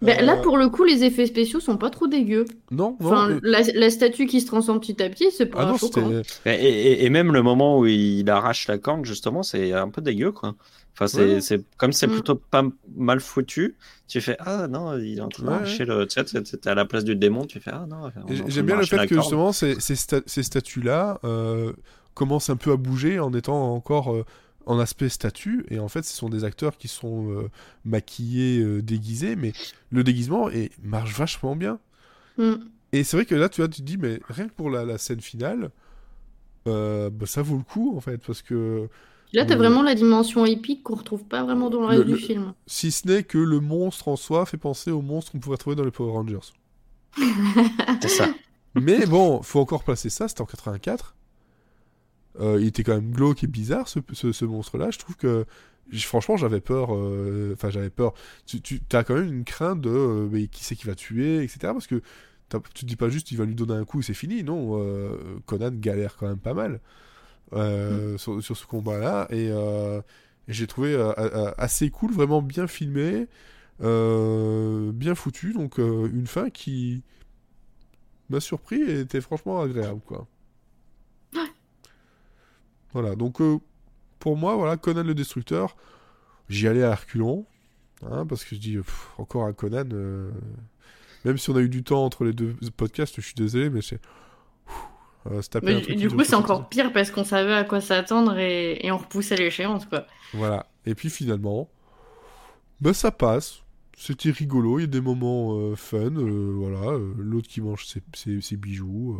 [0.00, 2.44] Ben, Là, Euh, pour le coup, les effets spéciaux sont pas trop dégueux.
[2.72, 3.06] Non, non.
[3.06, 5.78] Enfin, euh, la, la statue qui se transforme petit à petit, c'est pas Ah non,
[5.78, 6.00] c'était.
[6.44, 10.02] Et, et- et même le moment où il arrache la corne, justement, c'est un peu
[10.02, 10.56] dégueu, quoi.
[10.94, 11.40] Enfin, c'est, Ouais.
[11.40, 12.12] c'est comme c'est Mm.
[12.12, 12.64] plutôt pas
[12.96, 13.76] mal foutu.
[14.08, 16.06] Tu fais ah non, il est en train Ouais, d'arracher le.
[16.06, 17.46] Tu sais, à la place du démon.
[17.46, 18.08] Tu fais ah non.
[18.08, 21.72] de J'aime bien le fait que justement ces, ces, sta- ces statues-là euh,
[22.14, 24.24] commencent un peu à bouger en étant encore euh,
[24.66, 25.64] en aspect statue.
[25.70, 27.48] Et en fait, ce sont des acteurs qui sont euh,
[27.86, 29.52] maquillés, euh, déguisés, mais
[29.90, 31.78] le déguisement est, marche vachement bien.
[32.36, 32.52] Mm.
[32.92, 34.84] Et c'est vrai que là, tu vois, tu te dis, mais rien que pour la,
[34.84, 35.70] la scène finale,
[36.68, 38.88] euh, bah, ça vaut le coup en fait, parce que
[39.32, 42.04] Là, t'as Le- vraiment la dimension épique qu'on retrouve pas vraiment dans le reste Le-
[42.06, 42.52] du le- film.
[42.66, 45.76] si ce n'est que le monstre en soi fait penser au monstre qu'on pourrait trouver
[45.76, 46.38] dans les Power Rangers.
[48.00, 48.28] C'est ça.
[48.74, 51.14] Mais bon, faut encore placer ça, c'était en 84.
[52.40, 54.90] Euh, il était quand même glauque et bizarre, ce, ce- ce monstre-là.
[54.90, 55.44] Je trouve que,
[55.92, 56.94] franchement, j'avais peur.
[56.94, 58.14] euh, Enfin, j'avais peur.
[58.46, 61.42] Tu, tu as quand même une crainte de euh, mais qui c'est qui va tuer,
[61.42, 61.58] etc.
[61.74, 62.02] Parce que
[62.74, 64.42] tu te dis pas juste il va lui donner un coup et c'est fini.
[64.42, 65.16] Non, euh,
[65.46, 66.80] Conan galère quand même pas mal
[67.52, 69.26] euh, sur, ce combat-là.
[69.30, 70.00] Et, euh,
[70.48, 73.28] j'ai trouvé euh, assez cool, vraiment bien filmé,
[73.80, 75.52] bien foutu.
[75.52, 77.02] Donc, une fin qui
[78.30, 80.26] m'a surpris et était franchement agréable, quoi.
[82.92, 83.40] Voilà, donc
[84.18, 85.76] pour moi, voilà, Conan le Destructeur,
[86.50, 87.46] j'y allais à Herculon,
[88.04, 88.76] hein, parce que je dis,
[89.16, 89.88] encore un Conan,
[91.24, 93.80] même si on a eu du temps entre les deux podcasts, je suis désolé, mais
[93.80, 94.00] c'est...
[95.30, 97.54] euh, se taper Mais un truc du coup, c'est 60 encore pire parce qu'on savait
[97.54, 100.06] à quoi s'attendre et, et on repoussait l'échéance, quoi.
[100.34, 100.66] Voilà.
[100.86, 101.70] Et puis finalement,
[102.80, 103.60] bah ça passe.
[103.96, 106.98] C'était rigolo, il y a des moments euh, fun, euh, voilà.
[107.18, 109.16] L'autre qui mange ses, ses- ses bijoux.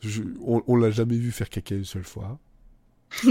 [0.00, 2.38] je- on on l'a jamais vu faire caca une seule fois.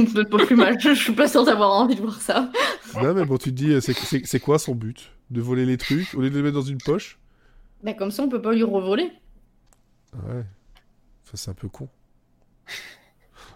[0.47, 0.79] Plus mal.
[0.79, 2.51] Je suis pas sûre d'avoir envie de voir ça.
[2.95, 5.11] non, mais bon, tu te dis, c'est quoi son but?
[5.29, 7.19] De voler les trucs au lieu de les mettre dans une poche?
[7.83, 9.11] Bah, comme ça, on peut pas lui revoler.
[10.13, 10.43] Ouais.
[11.27, 11.89] Enfin, c'est un peu con.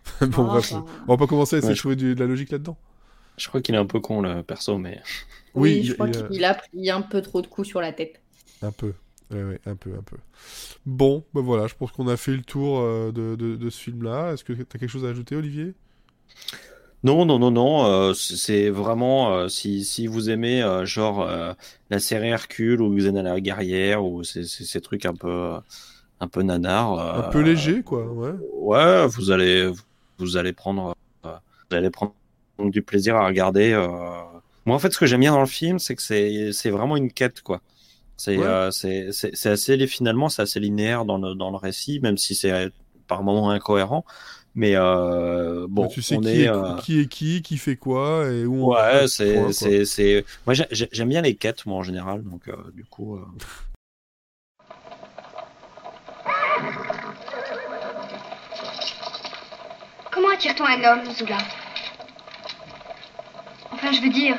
[0.22, 2.52] bon, bref, on va pas commencer à essayer Ouais, de trouver du- de la logique
[2.52, 2.78] là-dedans.
[3.38, 5.02] Je crois qu'il est un peu con le perso, mais
[5.54, 7.82] Oui, il- je crois il a- qu'il a pris un peu trop de coups sur
[7.82, 8.22] la tête.
[8.62, 8.94] Un peu.
[9.32, 10.18] Ouais, ouais, un peu, un peu.
[10.86, 13.80] Bon, ben voilà, je pense qu'on a fait le tour euh, de, de- de ce
[13.82, 14.34] film-là.
[14.34, 15.74] Est-ce que tu as quelque chose à ajouter, Olivier?
[17.04, 17.86] Non, non, non, non.
[17.86, 21.54] euh, c'est vraiment euh, si, si vous aimez euh, genre euh,
[21.90, 25.56] la série Hercule ou Xena la guerrière ou ces, ces, ces trucs un peu
[26.22, 26.94] un peu nanar.
[26.94, 28.32] Un euh, peu léger, quoi, ouais.
[28.54, 29.70] Ouais, vous allez
[30.20, 32.14] vous allez prendre vous allez prendre
[32.60, 33.74] du plaisir à regarder.
[33.74, 33.88] euh.
[34.66, 36.02] Moi, en fait, ce que j'aime bien dans le film, c'est que
[36.52, 37.62] c'est vraiment une quête, quoi.
[38.18, 38.46] C'est Ouais.
[38.46, 39.10] euh, c'est
[39.50, 42.72] assez finalement c'est assez linéaire dans le dans le récit, même si c'est
[43.08, 44.06] par moments incohérent.
[44.54, 47.78] Mais euh, bon, tu sais on qui est, est, euh, qui est qui, qui fait
[47.78, 50.26] quoi, et où on Ouais, c'est, c'est, c'est.
[50.46, 52.22] Moi, j'ai- j'ai- j'aime bien les quêtes, moi, en général.
[52.24, 52.44] Donc,
[52.76, 53.18] du coup.
[60.22, 61.38] Comment attire-t-on un homme, Zula
[63.72, 64.38] Enfin, je veux dire,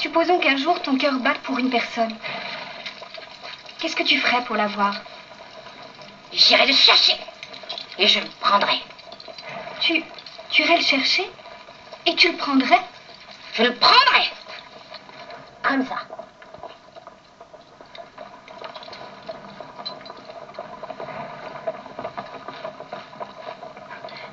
[0.00, 2.12] supposons qu'un jour ton cœur batte pour une personne.
[3.78, 4.96] Qu'est-ce que tu ferais pour la voir
[6.32, 7.16] J'irai le chercher
[7.98, 8.82] et je le prendrai.
[9.78, 10.02] Tu,
[10.50, 11.30] tu irais le chercher
[12.06, 12.82] et tu le prendrais
[13.52, 14.28] Je le prendrai
[15.62, 15.98] Comme ça.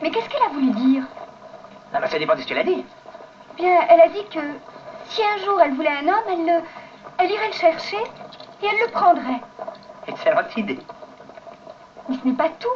[0.04, 1.04] Mais qu'est-ce qu'elle a voulu dire
[1.94, 2.86] Non, mais ça dépend de ce que tu l'as dit.
[3.56, 4.40] Bien, elle a dit que
[5.06, 6.62] si un jour elle voulait un homme, elle, le,
[7.20, 7.98] elle irait le chercher
[8.62, 9.40] et elle le prendrait.
[10.08, 10.80] Excellente idée.
[12.10, 12.68] Mais ce n'est pas tout.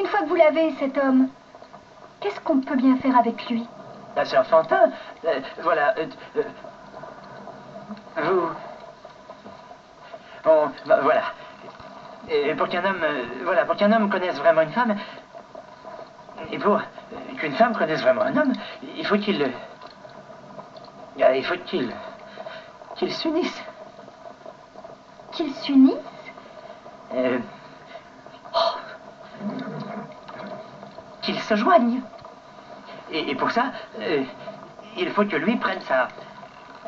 [0.00, 1.28] Une fois que vous l'avez, cet homme,
[2.20, 3.64] qu'est-ce qu'on peut bien faire avec lui
[4.16, 4.90] Là, c'est enfantin.
[5.24, 5.94] Euh, voilà.
[5.98, 6.06] euh,
[6.36, 6.42] euh,
[8.22, 8.48] vous.
[10.42, 11.22] Bon, bah, voilà.
[12.28, 13.04] Et pour qu'un homme,
[13.44, 14.96] voilà, pour qu'un homme connaisse vraiment une femme,
[16.52, 16.80] et pour
[17.38, 18.52] qu'une femme connaisse vraiment un homme,
[18.96, 21.92] il faut qu'il, euh, il faut qu'il,
[22.96, 23.62] qu'il s'unisse?
[25.32, 25.96] Qu'ils s'unissent
[27.12, 27.38] Euh,
[28.54, 28.76] oh,
[31.22, 32.00] qu'il se joigne.
[33.10, 34.22] Et, et pour ça, euh,
[34.96, 36.06] il faut que lui prenne sa,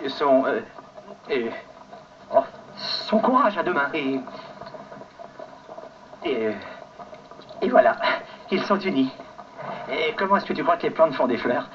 [0.09, 0.61] son, euh,
[1.31, 1.51] euh,
[2.33, 2.45] oh,
[3.09, 3.91] son courage à deux mains.
[3.95, 4.21] Et,
[6.25, 6.51] et,
[7.63, 7.97] et voilà,
[8.51, 9.13] ils sont unis.
[9.91, 11.69] Et comment est-ce que tu crois que les plantes font des fleurs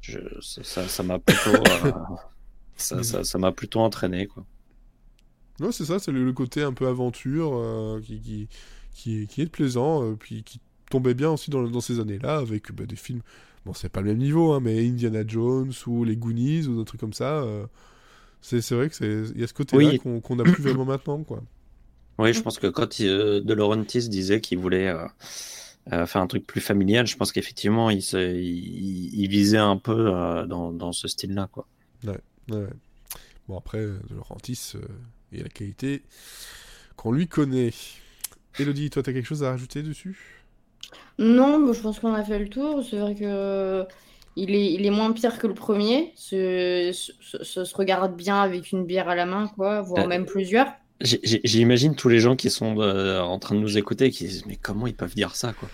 [0.00, 1.92] je, ça- m'a plutôt, euh,
[2.76, 4.44] ça, ça, ça m'a plutôt entraîné, quoi.
[5.60, 8.48] Non, c'est ça, c'est le, le côté un peu aventure euh, qui, qui,
[8.92, 12.72] qui, qui est plaisant, euh, puis qui tombait bien aussi dans, dans ces années-là, avec
[12.72, 13.22] bah, des films,
[13.64, 16.84] bon, c'est pas le même niveau, hein, mais Indiana Jones ou les Goonies ou des
[16.84, 17.38] trucs comme ça.
[17.42, 17.66] euh,
[18.42, 19.98] c'est c'est vrai que c'est il y a ce côté-là Oui.
[19.98, 21.42] qu'on qu'on a plus vraiment maintenant, quoi.
[22.18, 25.06] Oui, je pense que quand il, euh, De Laurentiis disait qu'il voulait euh,
[25.92, 29.76] euh, faire un truc plus familial, je pense qu'effectivement, il, se, il, il visait un
[29.76, 31.66] peu euh, dans, dans ce style-là, quoi.
[32.50, 32.66] Ouais.
[33.48, 34.80] Bon, après, De Laurentiis euh,
[35.32, 36.02] et la qualité
[36.96, 37.72] qu'on lui connaît.
[38.58, 40.42] Elodie, toi, t'as quelque chose à rajouter dessus?
[41.18, 42.82] Non, mais je pense qu'on a fait le tour.
[42.88, 43.84] C'est vrai que
[44.36, 46.12] il est, il est moins pire que le premier.
[46.16, 46.92] Ce-
[47.42, 50.68] Ça se regarde bien avec une bière à la main, quoi, voire Euh, même plusieurs.
[51.00, 54.56] J'imagine tous les gens qui sont euh, en train de nous écouter qui disent Mais
[54.56, 55.68] comment ils peuvent dire ça, quoi?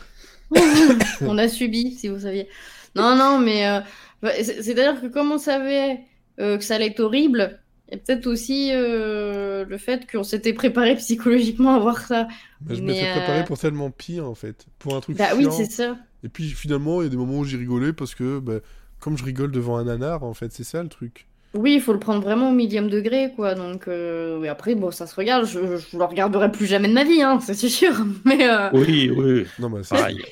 [1.22, 2.48] On a subi, si vous saviez.
[2.94, 3.80] Non, non, mais euh,
[4.20, 6.00] bah, c'est- c'est-à-dire que comme on savait
[6.40, 7.60] euh, que ça allait être horrible,
[7.90, 12.26] et peut-être aussi euh, le fait qu'on s'était préparé psychologiquement à voir ça.
[12.60, 14.66] Bah, Je m'étais euh, préparé pour tellement pire, en fait.
[14.78, 15.96] Pour un truc Bah oui, c'est ça.
[16.24, 18.58] Et puis finalement, il y a des moments où j'ai rigolé parce que, bah,
[19.00, 21.26] comme je rigole devant un nanar, en fait, c'est ça le truc.
[21.54, 23.54] Oui, il faut le prendre vraiment au millième degré, quoi.
[23.54, 25.44] Donc, euh, et après, bon, ça se regarde.
[25.46, 27.92] Je, je le regarderai plus jamais de ma vie, hein, ça, c'est sûr.
[28.24, 30.22] Mais, euh, Oui, oui, Non, mais c'est pareil.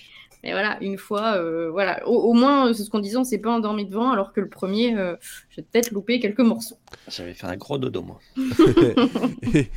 [0.42, 2.06] Mais voilà, une fois, euh, voilà.
[2.08, 4.40] Au, au moins, euh, c'est ce qu'on disait, on s'est pas endormi devant, alors que
[4.40, 5.16] le premier, euh,
[5.50, 6.76] j'ai peut-être loupé quelques morceaux.
[7.08, 8.20] J'avais fait un gros dodo, moi.
[9.54, 9.70] et,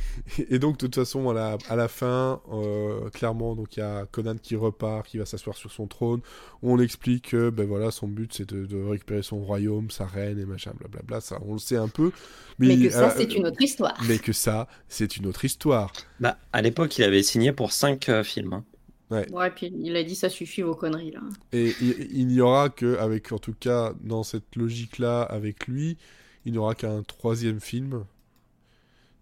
[0.48, 3.82] et donc, de toute façon, à la, à la fin, euh, clairement, donc il y
[3.82, 6.20] a Conan qui repart, qui va s'asseoir sur son trône.
[6.62, 10.38] On explique que, ben voilà, son but c'est de, de récupérer son royaume, sa reine
[10.38, 11.20] et machin, blablabla.
[11.20, 12.10] Ça, on le sait un peu.
[12.58, 13.94] Mais, que ça, euh, c'est une autre histoire.
[14.08, 15.92] Mais que ça, c'est une autre histoire.
[16.20, 18.52] Bah, à l'époque, il avait signé pour 5 films.
[18.54, 18.64] hein.
[19.10, 21.20] Ouais, puis il a dit ça suffit vos conneries, là.
[21.52, 25.96] Et il, il n'y aura que, avec, en tout cas, dans cette logique-là, avec lui,
[26.44, 28.04] il n'y aura qu'un troisième film.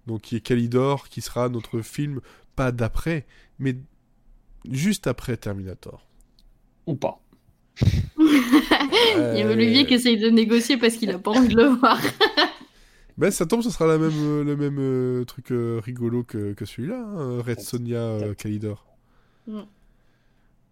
[0.06, 2.20] Donc, qui est Calidor, qui sera notre film,
[2.56, 3.26] pas d'après,
[3.58, 3.76] mais
[4.70, 6.06] juste après Terminator.
[6.86, 7.20] Ou pas.
[8.18, 11.68] Il y a Olivier qui essaye de négocier parce qu'il a pas envie de le
[11.68, 12.00] voir.
[13.18, 16.54] Ben, ça tombe, ce sera la même, euh, le même euh, truc euh, rigolo que,
[16.54, 18.86] que celui-là, hein, Red Sonia euh, Calidor.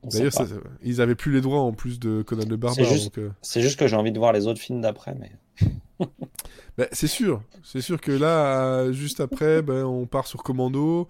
[0.08, 0.32] Sait D'ailleurs,
[0.82, 2.74] ils avaient plus les droits en plus de Conan le Barbare.
[2.86, 5.14] C'est juste- donc, euh, C'est juste que j'ai envie de voir les autres films d'après,
[5.18, 5.30] mais.
[6.78, 11.08] Ben, c'est sûr, c'est sûr que là, juste après, ben, on part sur Commando,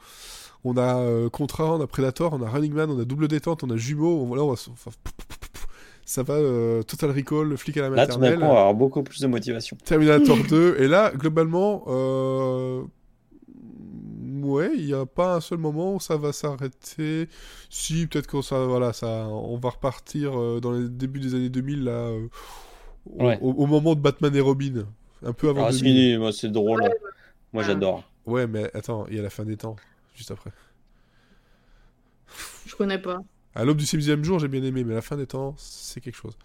[0.65, 3.63] on a euh, Contra, on a Predator, on a Running Man, on a Double Détente,
[3.63, 4.91] on a Jumeaux, on, là, on va, enfin,
[6.05, 8.55] ça va, euh, Total Recall, le flic à la Là, tout d'un maternelle, coup, on
[8.55, 9.77] va avoir beaucoup plus de motivation.
[9.85, 12.83] Terminator 2, et là, globalement, euh,
[14.45, 17.29] ouais, il n'y a pas un seul moment où ça va s'arrêter.
[17.71, 21.49] Si, peut-être qu'on ça, voilà, ça, on va repartir euh, dans les débuts des années
[21.51, 22.29] 2000, là, euh,
[23.07, 23.41] au, Ouais.
[23.41, 24.87] au- au moment de Batman et Robin,
[25.25, 26.07] un peu avant Ah, 2000.
[26.07, 26.83] si, moi, c'est drôle.
[27.53, 28.05] Moi, j'adore.
[28.27, 29.77] Ouais, mais attends, il y a la fin des temps,
[30.15, 30.51] juste après.
[32.67, 33.19] Je connais pas.
[33.55, 36.15] À l'aube du sixième jour, j'ai bien aimé, mais la fin des temps, c'est quelque
[36.17, 36.37] chose.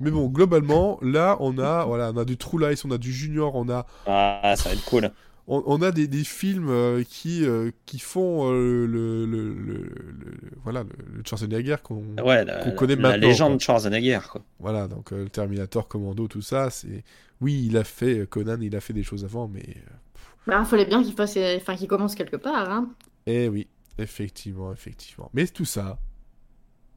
[0.00, 3.12] Mais bon, globalement, là, on a, voilà, on a du True Lies, on a du
[3.12, 5.12] Junior, on a, Ah, ça va être cool.
[5.46, 9.52] On, on a des, des films euh, qui, euh, qui font euh, le, le, le,
[9.52, 9.82] le-
[10.30, 13.28] le- voilà, le, le Schwarzenegger qu'on Ouais, la, qu'on connaît la maintenant.
[13.28, 13.56] légende quoi.
[13.56, 14.42] de Schwarzenegger, quoi.
[14.58, 17.04] Voilà, donc euh, le Terminator, Commando, tout ça, c'est...
[17.40, 19.76] Oui, il a fait, Conan, il a fait des choses avant, mais...
[20.46, 22.88] Bah, fallait bien qu'il fasse, enfin, qu'il commence quelque part, hein.
[23.26, 23.66] Eh oui,
[23.98, 25.30] effectivement, effectivement.
[25.34, 25.98] Mais tout ça,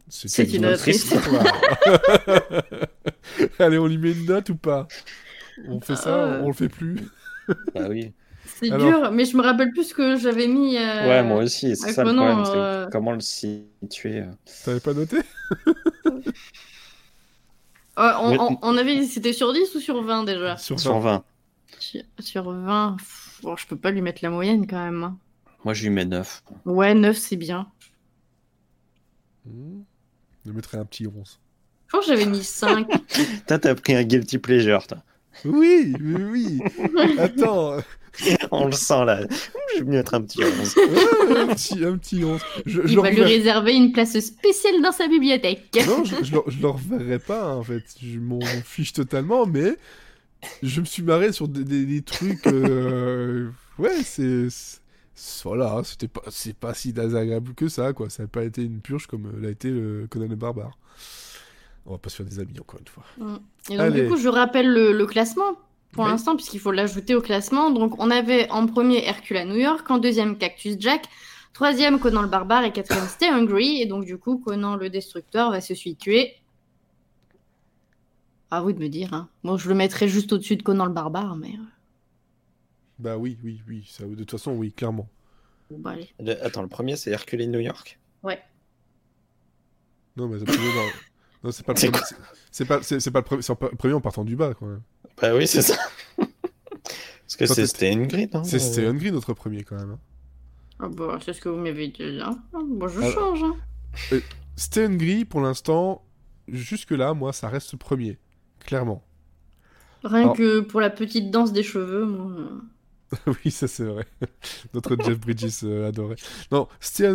[0.09, 0.85] C'est une autre
[3.59, 4.87] Allez, on lui met une note ou pas?
[5.67, 6.99] On fait ça, on le fait plus?
[7.73, 8.13] Bah oui.
[8.47, 10.77] C'est Alors- dur, mais je me rappelle plus ce que j'avais mis.
[10.77, 12.43] euh, Ouais, moi aussi, c'est ça le problème.
[12.47, 14.31] euh, Comment le situer euh.
[14.65, 15.17] T'avais pas noté
[17.99, 20.57] euh, on, Mais- on- on avait, c'était sur 10 ou sur 20 déjà?
[20.57, 21.23] Sur sur 20.
[21.79, 25.03] Sur, sur 20, pff, bon, je peux pas lui mettre la moyenne quand même.
[25.03, 25.17] hein.
[25.65, 26.43] Moi, je lui mets 9.
[26.65, 27.67] Ouais, 9 c'est bien.
[29.45, 29.81] Hmm.
[30.45, 31.39] Je mettrais un petit 11.
[31.87, 32.87] Je pense que j'avais mis 5.
[33.47, 34.97] Toi, t'as pris un guilty pleasure, toi.
[35.45, 36.59] Oui, oui, oui
[37.19, 37.77] Attends
[38.51, 39.21] On le sent, là.
[39.21, 40.75] Je vais lui mettre un petit 11.
[40.77, 42.41] ouais, un, petit, un petit 11.
[42.65, 45.69] Je, je Il va lui reverrai- réserver une place spéciale dans sa bibliothèque.
[45.87, 47.83] Non, je, je, le, je le reverrai pas, en fait.
[48.01, 49.77] Je m'en fiche totalement, mais
[50.63, 52.45] je me suis marré sur des, des- des trucs.
[52.47, 54.47] euh, Ouais, c'est.
[55.43, 58.09] Voilà, c'était pas, c'est pas si désagréable que ça, quoi.
[58.09, 60.77] Ça n'a pas été une purge comme euh, l'a été le Conan le Barbare.
[61.87, 63.03] On va pas se faire des amis, encore une fois.
[63.17, 63.35] Mm.
[63.71, 64.01] Et donc, Allez.
[64.03, 65.57] du coup, je rappelle le, le classement
[65.91, 66.09] pour Oui.
[66.11, 67.71] l'instant, puisqu'il faut l'ajouter au classement.
[67.71, 71.05] Donc, on avait en premier Hercule à New York, en deuxième Cactus Jack,
[71.53, 73.81] troisième Conan le Barbare et quatrième Stay Hungry.
[73.81, 76.35] Et donc, du coup, Conan le Destructeur va se situer
[78.51, 79.13] À vous de me dire.
[79.13, 79.27] Hein.
[79.43, 81.49] Moi, je le mettrais juste au-dessus de Conan le barbare, mais.
[81.53, 81.63] euh,
[82.99, 83.85] Bah oui, oui, oui.
[83.89, 85.07] Ça, de toute façon, oui, clairement.
[85.71, 86.09] bon, bah, allez.
[86.19, 87.99] Le- Attends, le premier, c'est Hercule in New York?
[88.23, 88.39] Ouais.
[90.15, 90.57] Non, mais c'est pas le
[91.91, 91.91] premier.
[92.51, 94.53] c'est- pas, c'est, c'est pas le premier, c'est pas le premier en partant du bas,
[94.53, 94.81] quand même.
[95.21, 95.75] Bah oui, c'est ça.
[96.17, 98.29] Parce que c'est Stan Green.
[98.33, 99.91] Hein, C'est euh, Green, notre premier, quand même.
[99.91, 99.99] hein.
[100.79, 102.19] Ah bah, c'est ce que vous m'avez dit.
[102.21, 102.37] Hein.
[102.53, 103.43] Ah, Bon, je Alors- change.
[103.43, 104.19] Hein.
[104.89, 106.03] Green, pour l'instant,
[106.47, 108.17] jusque-là, moi, ça reste le premier.
[108.65, 109.03] Clairement.
[110.03, 112.31] Rien Alors- que pour la petite danse des cheveux, moi.
[112.37, 114.05] euh, oui, ça c'est vrai.
[114.73, 116.15] Notre Jeff Bridges euh, adoré.
[116.51, 116.67] Non,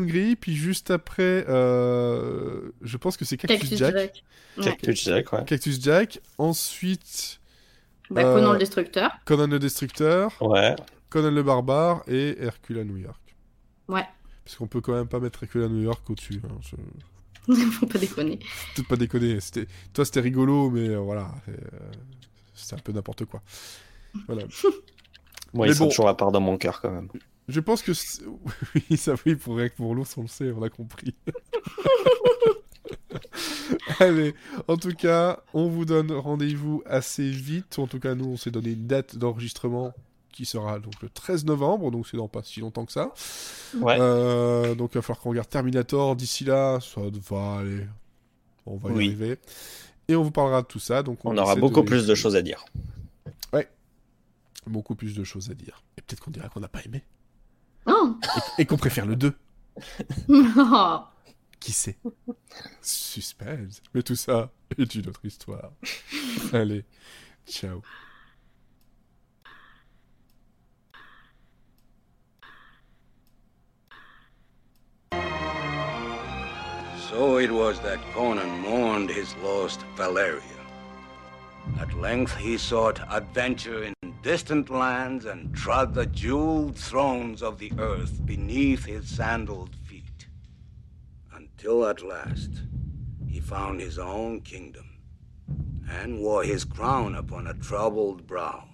[0.06, 3.94] Green, puis juste après, euh, je pense que c'est Cactus, Cactus Jack.
[3.94, 4.24] Jack.
[4.58, 4.64] Ouais.
[4.64, 5.44] Cactus Jack, ouais.
[5.46, 6.20] Cactus Jack.
[6.38, 7.40] Ensuite,
[8.10, 9.10] Bah, Euh, Conan le Destructeur.
[9.24, 10.74] Conan le Destructeur, Ouais.
[11.08, 13.20] Conan le Barbare et Hercule à New York.
[13.88, 14.04] Ouais.
[14.44, 16.40] Parce qu'on peut quand même pas mettre Hercule à New York au-dessus.
[16.44, 16.58] Hein.
[16.60, 17.54] Je...
[17.72, 18.38] Faut pas déconner.
[18.74, 19.40] Peut-être pas déconner.
[19.40, 19.66] C'était...
[19.92, 21.34] Toi, c'était rigolo, mais euh, voilà.
[21.48, 21.52] euh,
[22.54, 23.42] C'était un peu n'importe quoi.
[24.26, 24.44] Voilà.
[25.54, 25.90] Moi, ils sont bon.
[25.90, 27.08] toujours à part dans mon cœur, quand même.
[27.48, 27.92] Je pense que...
[27.94, 28.22] c'est-
[28.90, 31.14] Oui, ça oui, pour, pour l'ours, on le sait, on a compris.
[34.00, 34.34] Allez,
[34.68, 37.78] en tout cas, on vous donne rendez-vous assez vite.
[37.78, 39.92] En tout cas, nous, on s'est donné une date d'enregistrement
[40.32, 43.12] qui sera donc le 13 novembre, donc c'est dans pas si longtemps que ça.
[43.78, 43.98] Ouais.
[44.00, 47.86] Euh, donc il va falloir qu'on regarde Terminator d'ici là, ça va aller.
[48.64, 49.06] On va y Oui.
[49.08, 49.38] arriver.
[50.08, 51.02] Et on vous parlera de tout ça.
[51.02, 52.64] Donc On aura beaucoup plus de choses à dire.
[54.66, 55.82] Beaucoup plus de choses à dire.
[55.98, 57.02] Et peut-être qu'on dira qu'on n'a pas aimé.
[57.84, 58.16] Non
[58.58, 59.34] Et, et qu'on préfère le 2.
[60.56, 60.98] Oh.
[61.62, 61.96] Qui sait
[62.82, 63.80] Suspense.
[63.94, 65.70] Mais tout ça est une autre histoire.
[66.52, 66.84] Allez,
[67.46, 67.82] ciao.
[77.08, 80.42] So it was that Conan mourned his lost Valeria.
[81.78, 87.70] At length he sought adventure in distant lands and trod the jeweled thrones of the
[87.78, 89.76] earth beneath his sandaled
[91.64, 92.64] Until at last
[93.28, 94.98] he found his own kingdom
[95.88, 98.64] and wore his crown upon a troubled brow.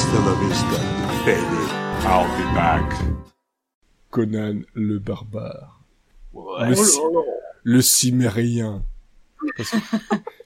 [0.00, 0.78] Hasta la vista,
[1.26, 1.62] baby.
[2.06, 2.90] I'll be back.
[4.10, 5.78] Conan le barbare.
[6.32, 6.70] Ouais.
[6.70, 7.00] Le, ci-
[7.64, 8.82] le cimérien.
[9.58, 9.76] Parce, que-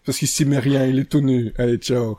[0.04, 1.52] parce qu'il cimérien, il est tout nu.
[1.56, 2.18] Allez, ciao.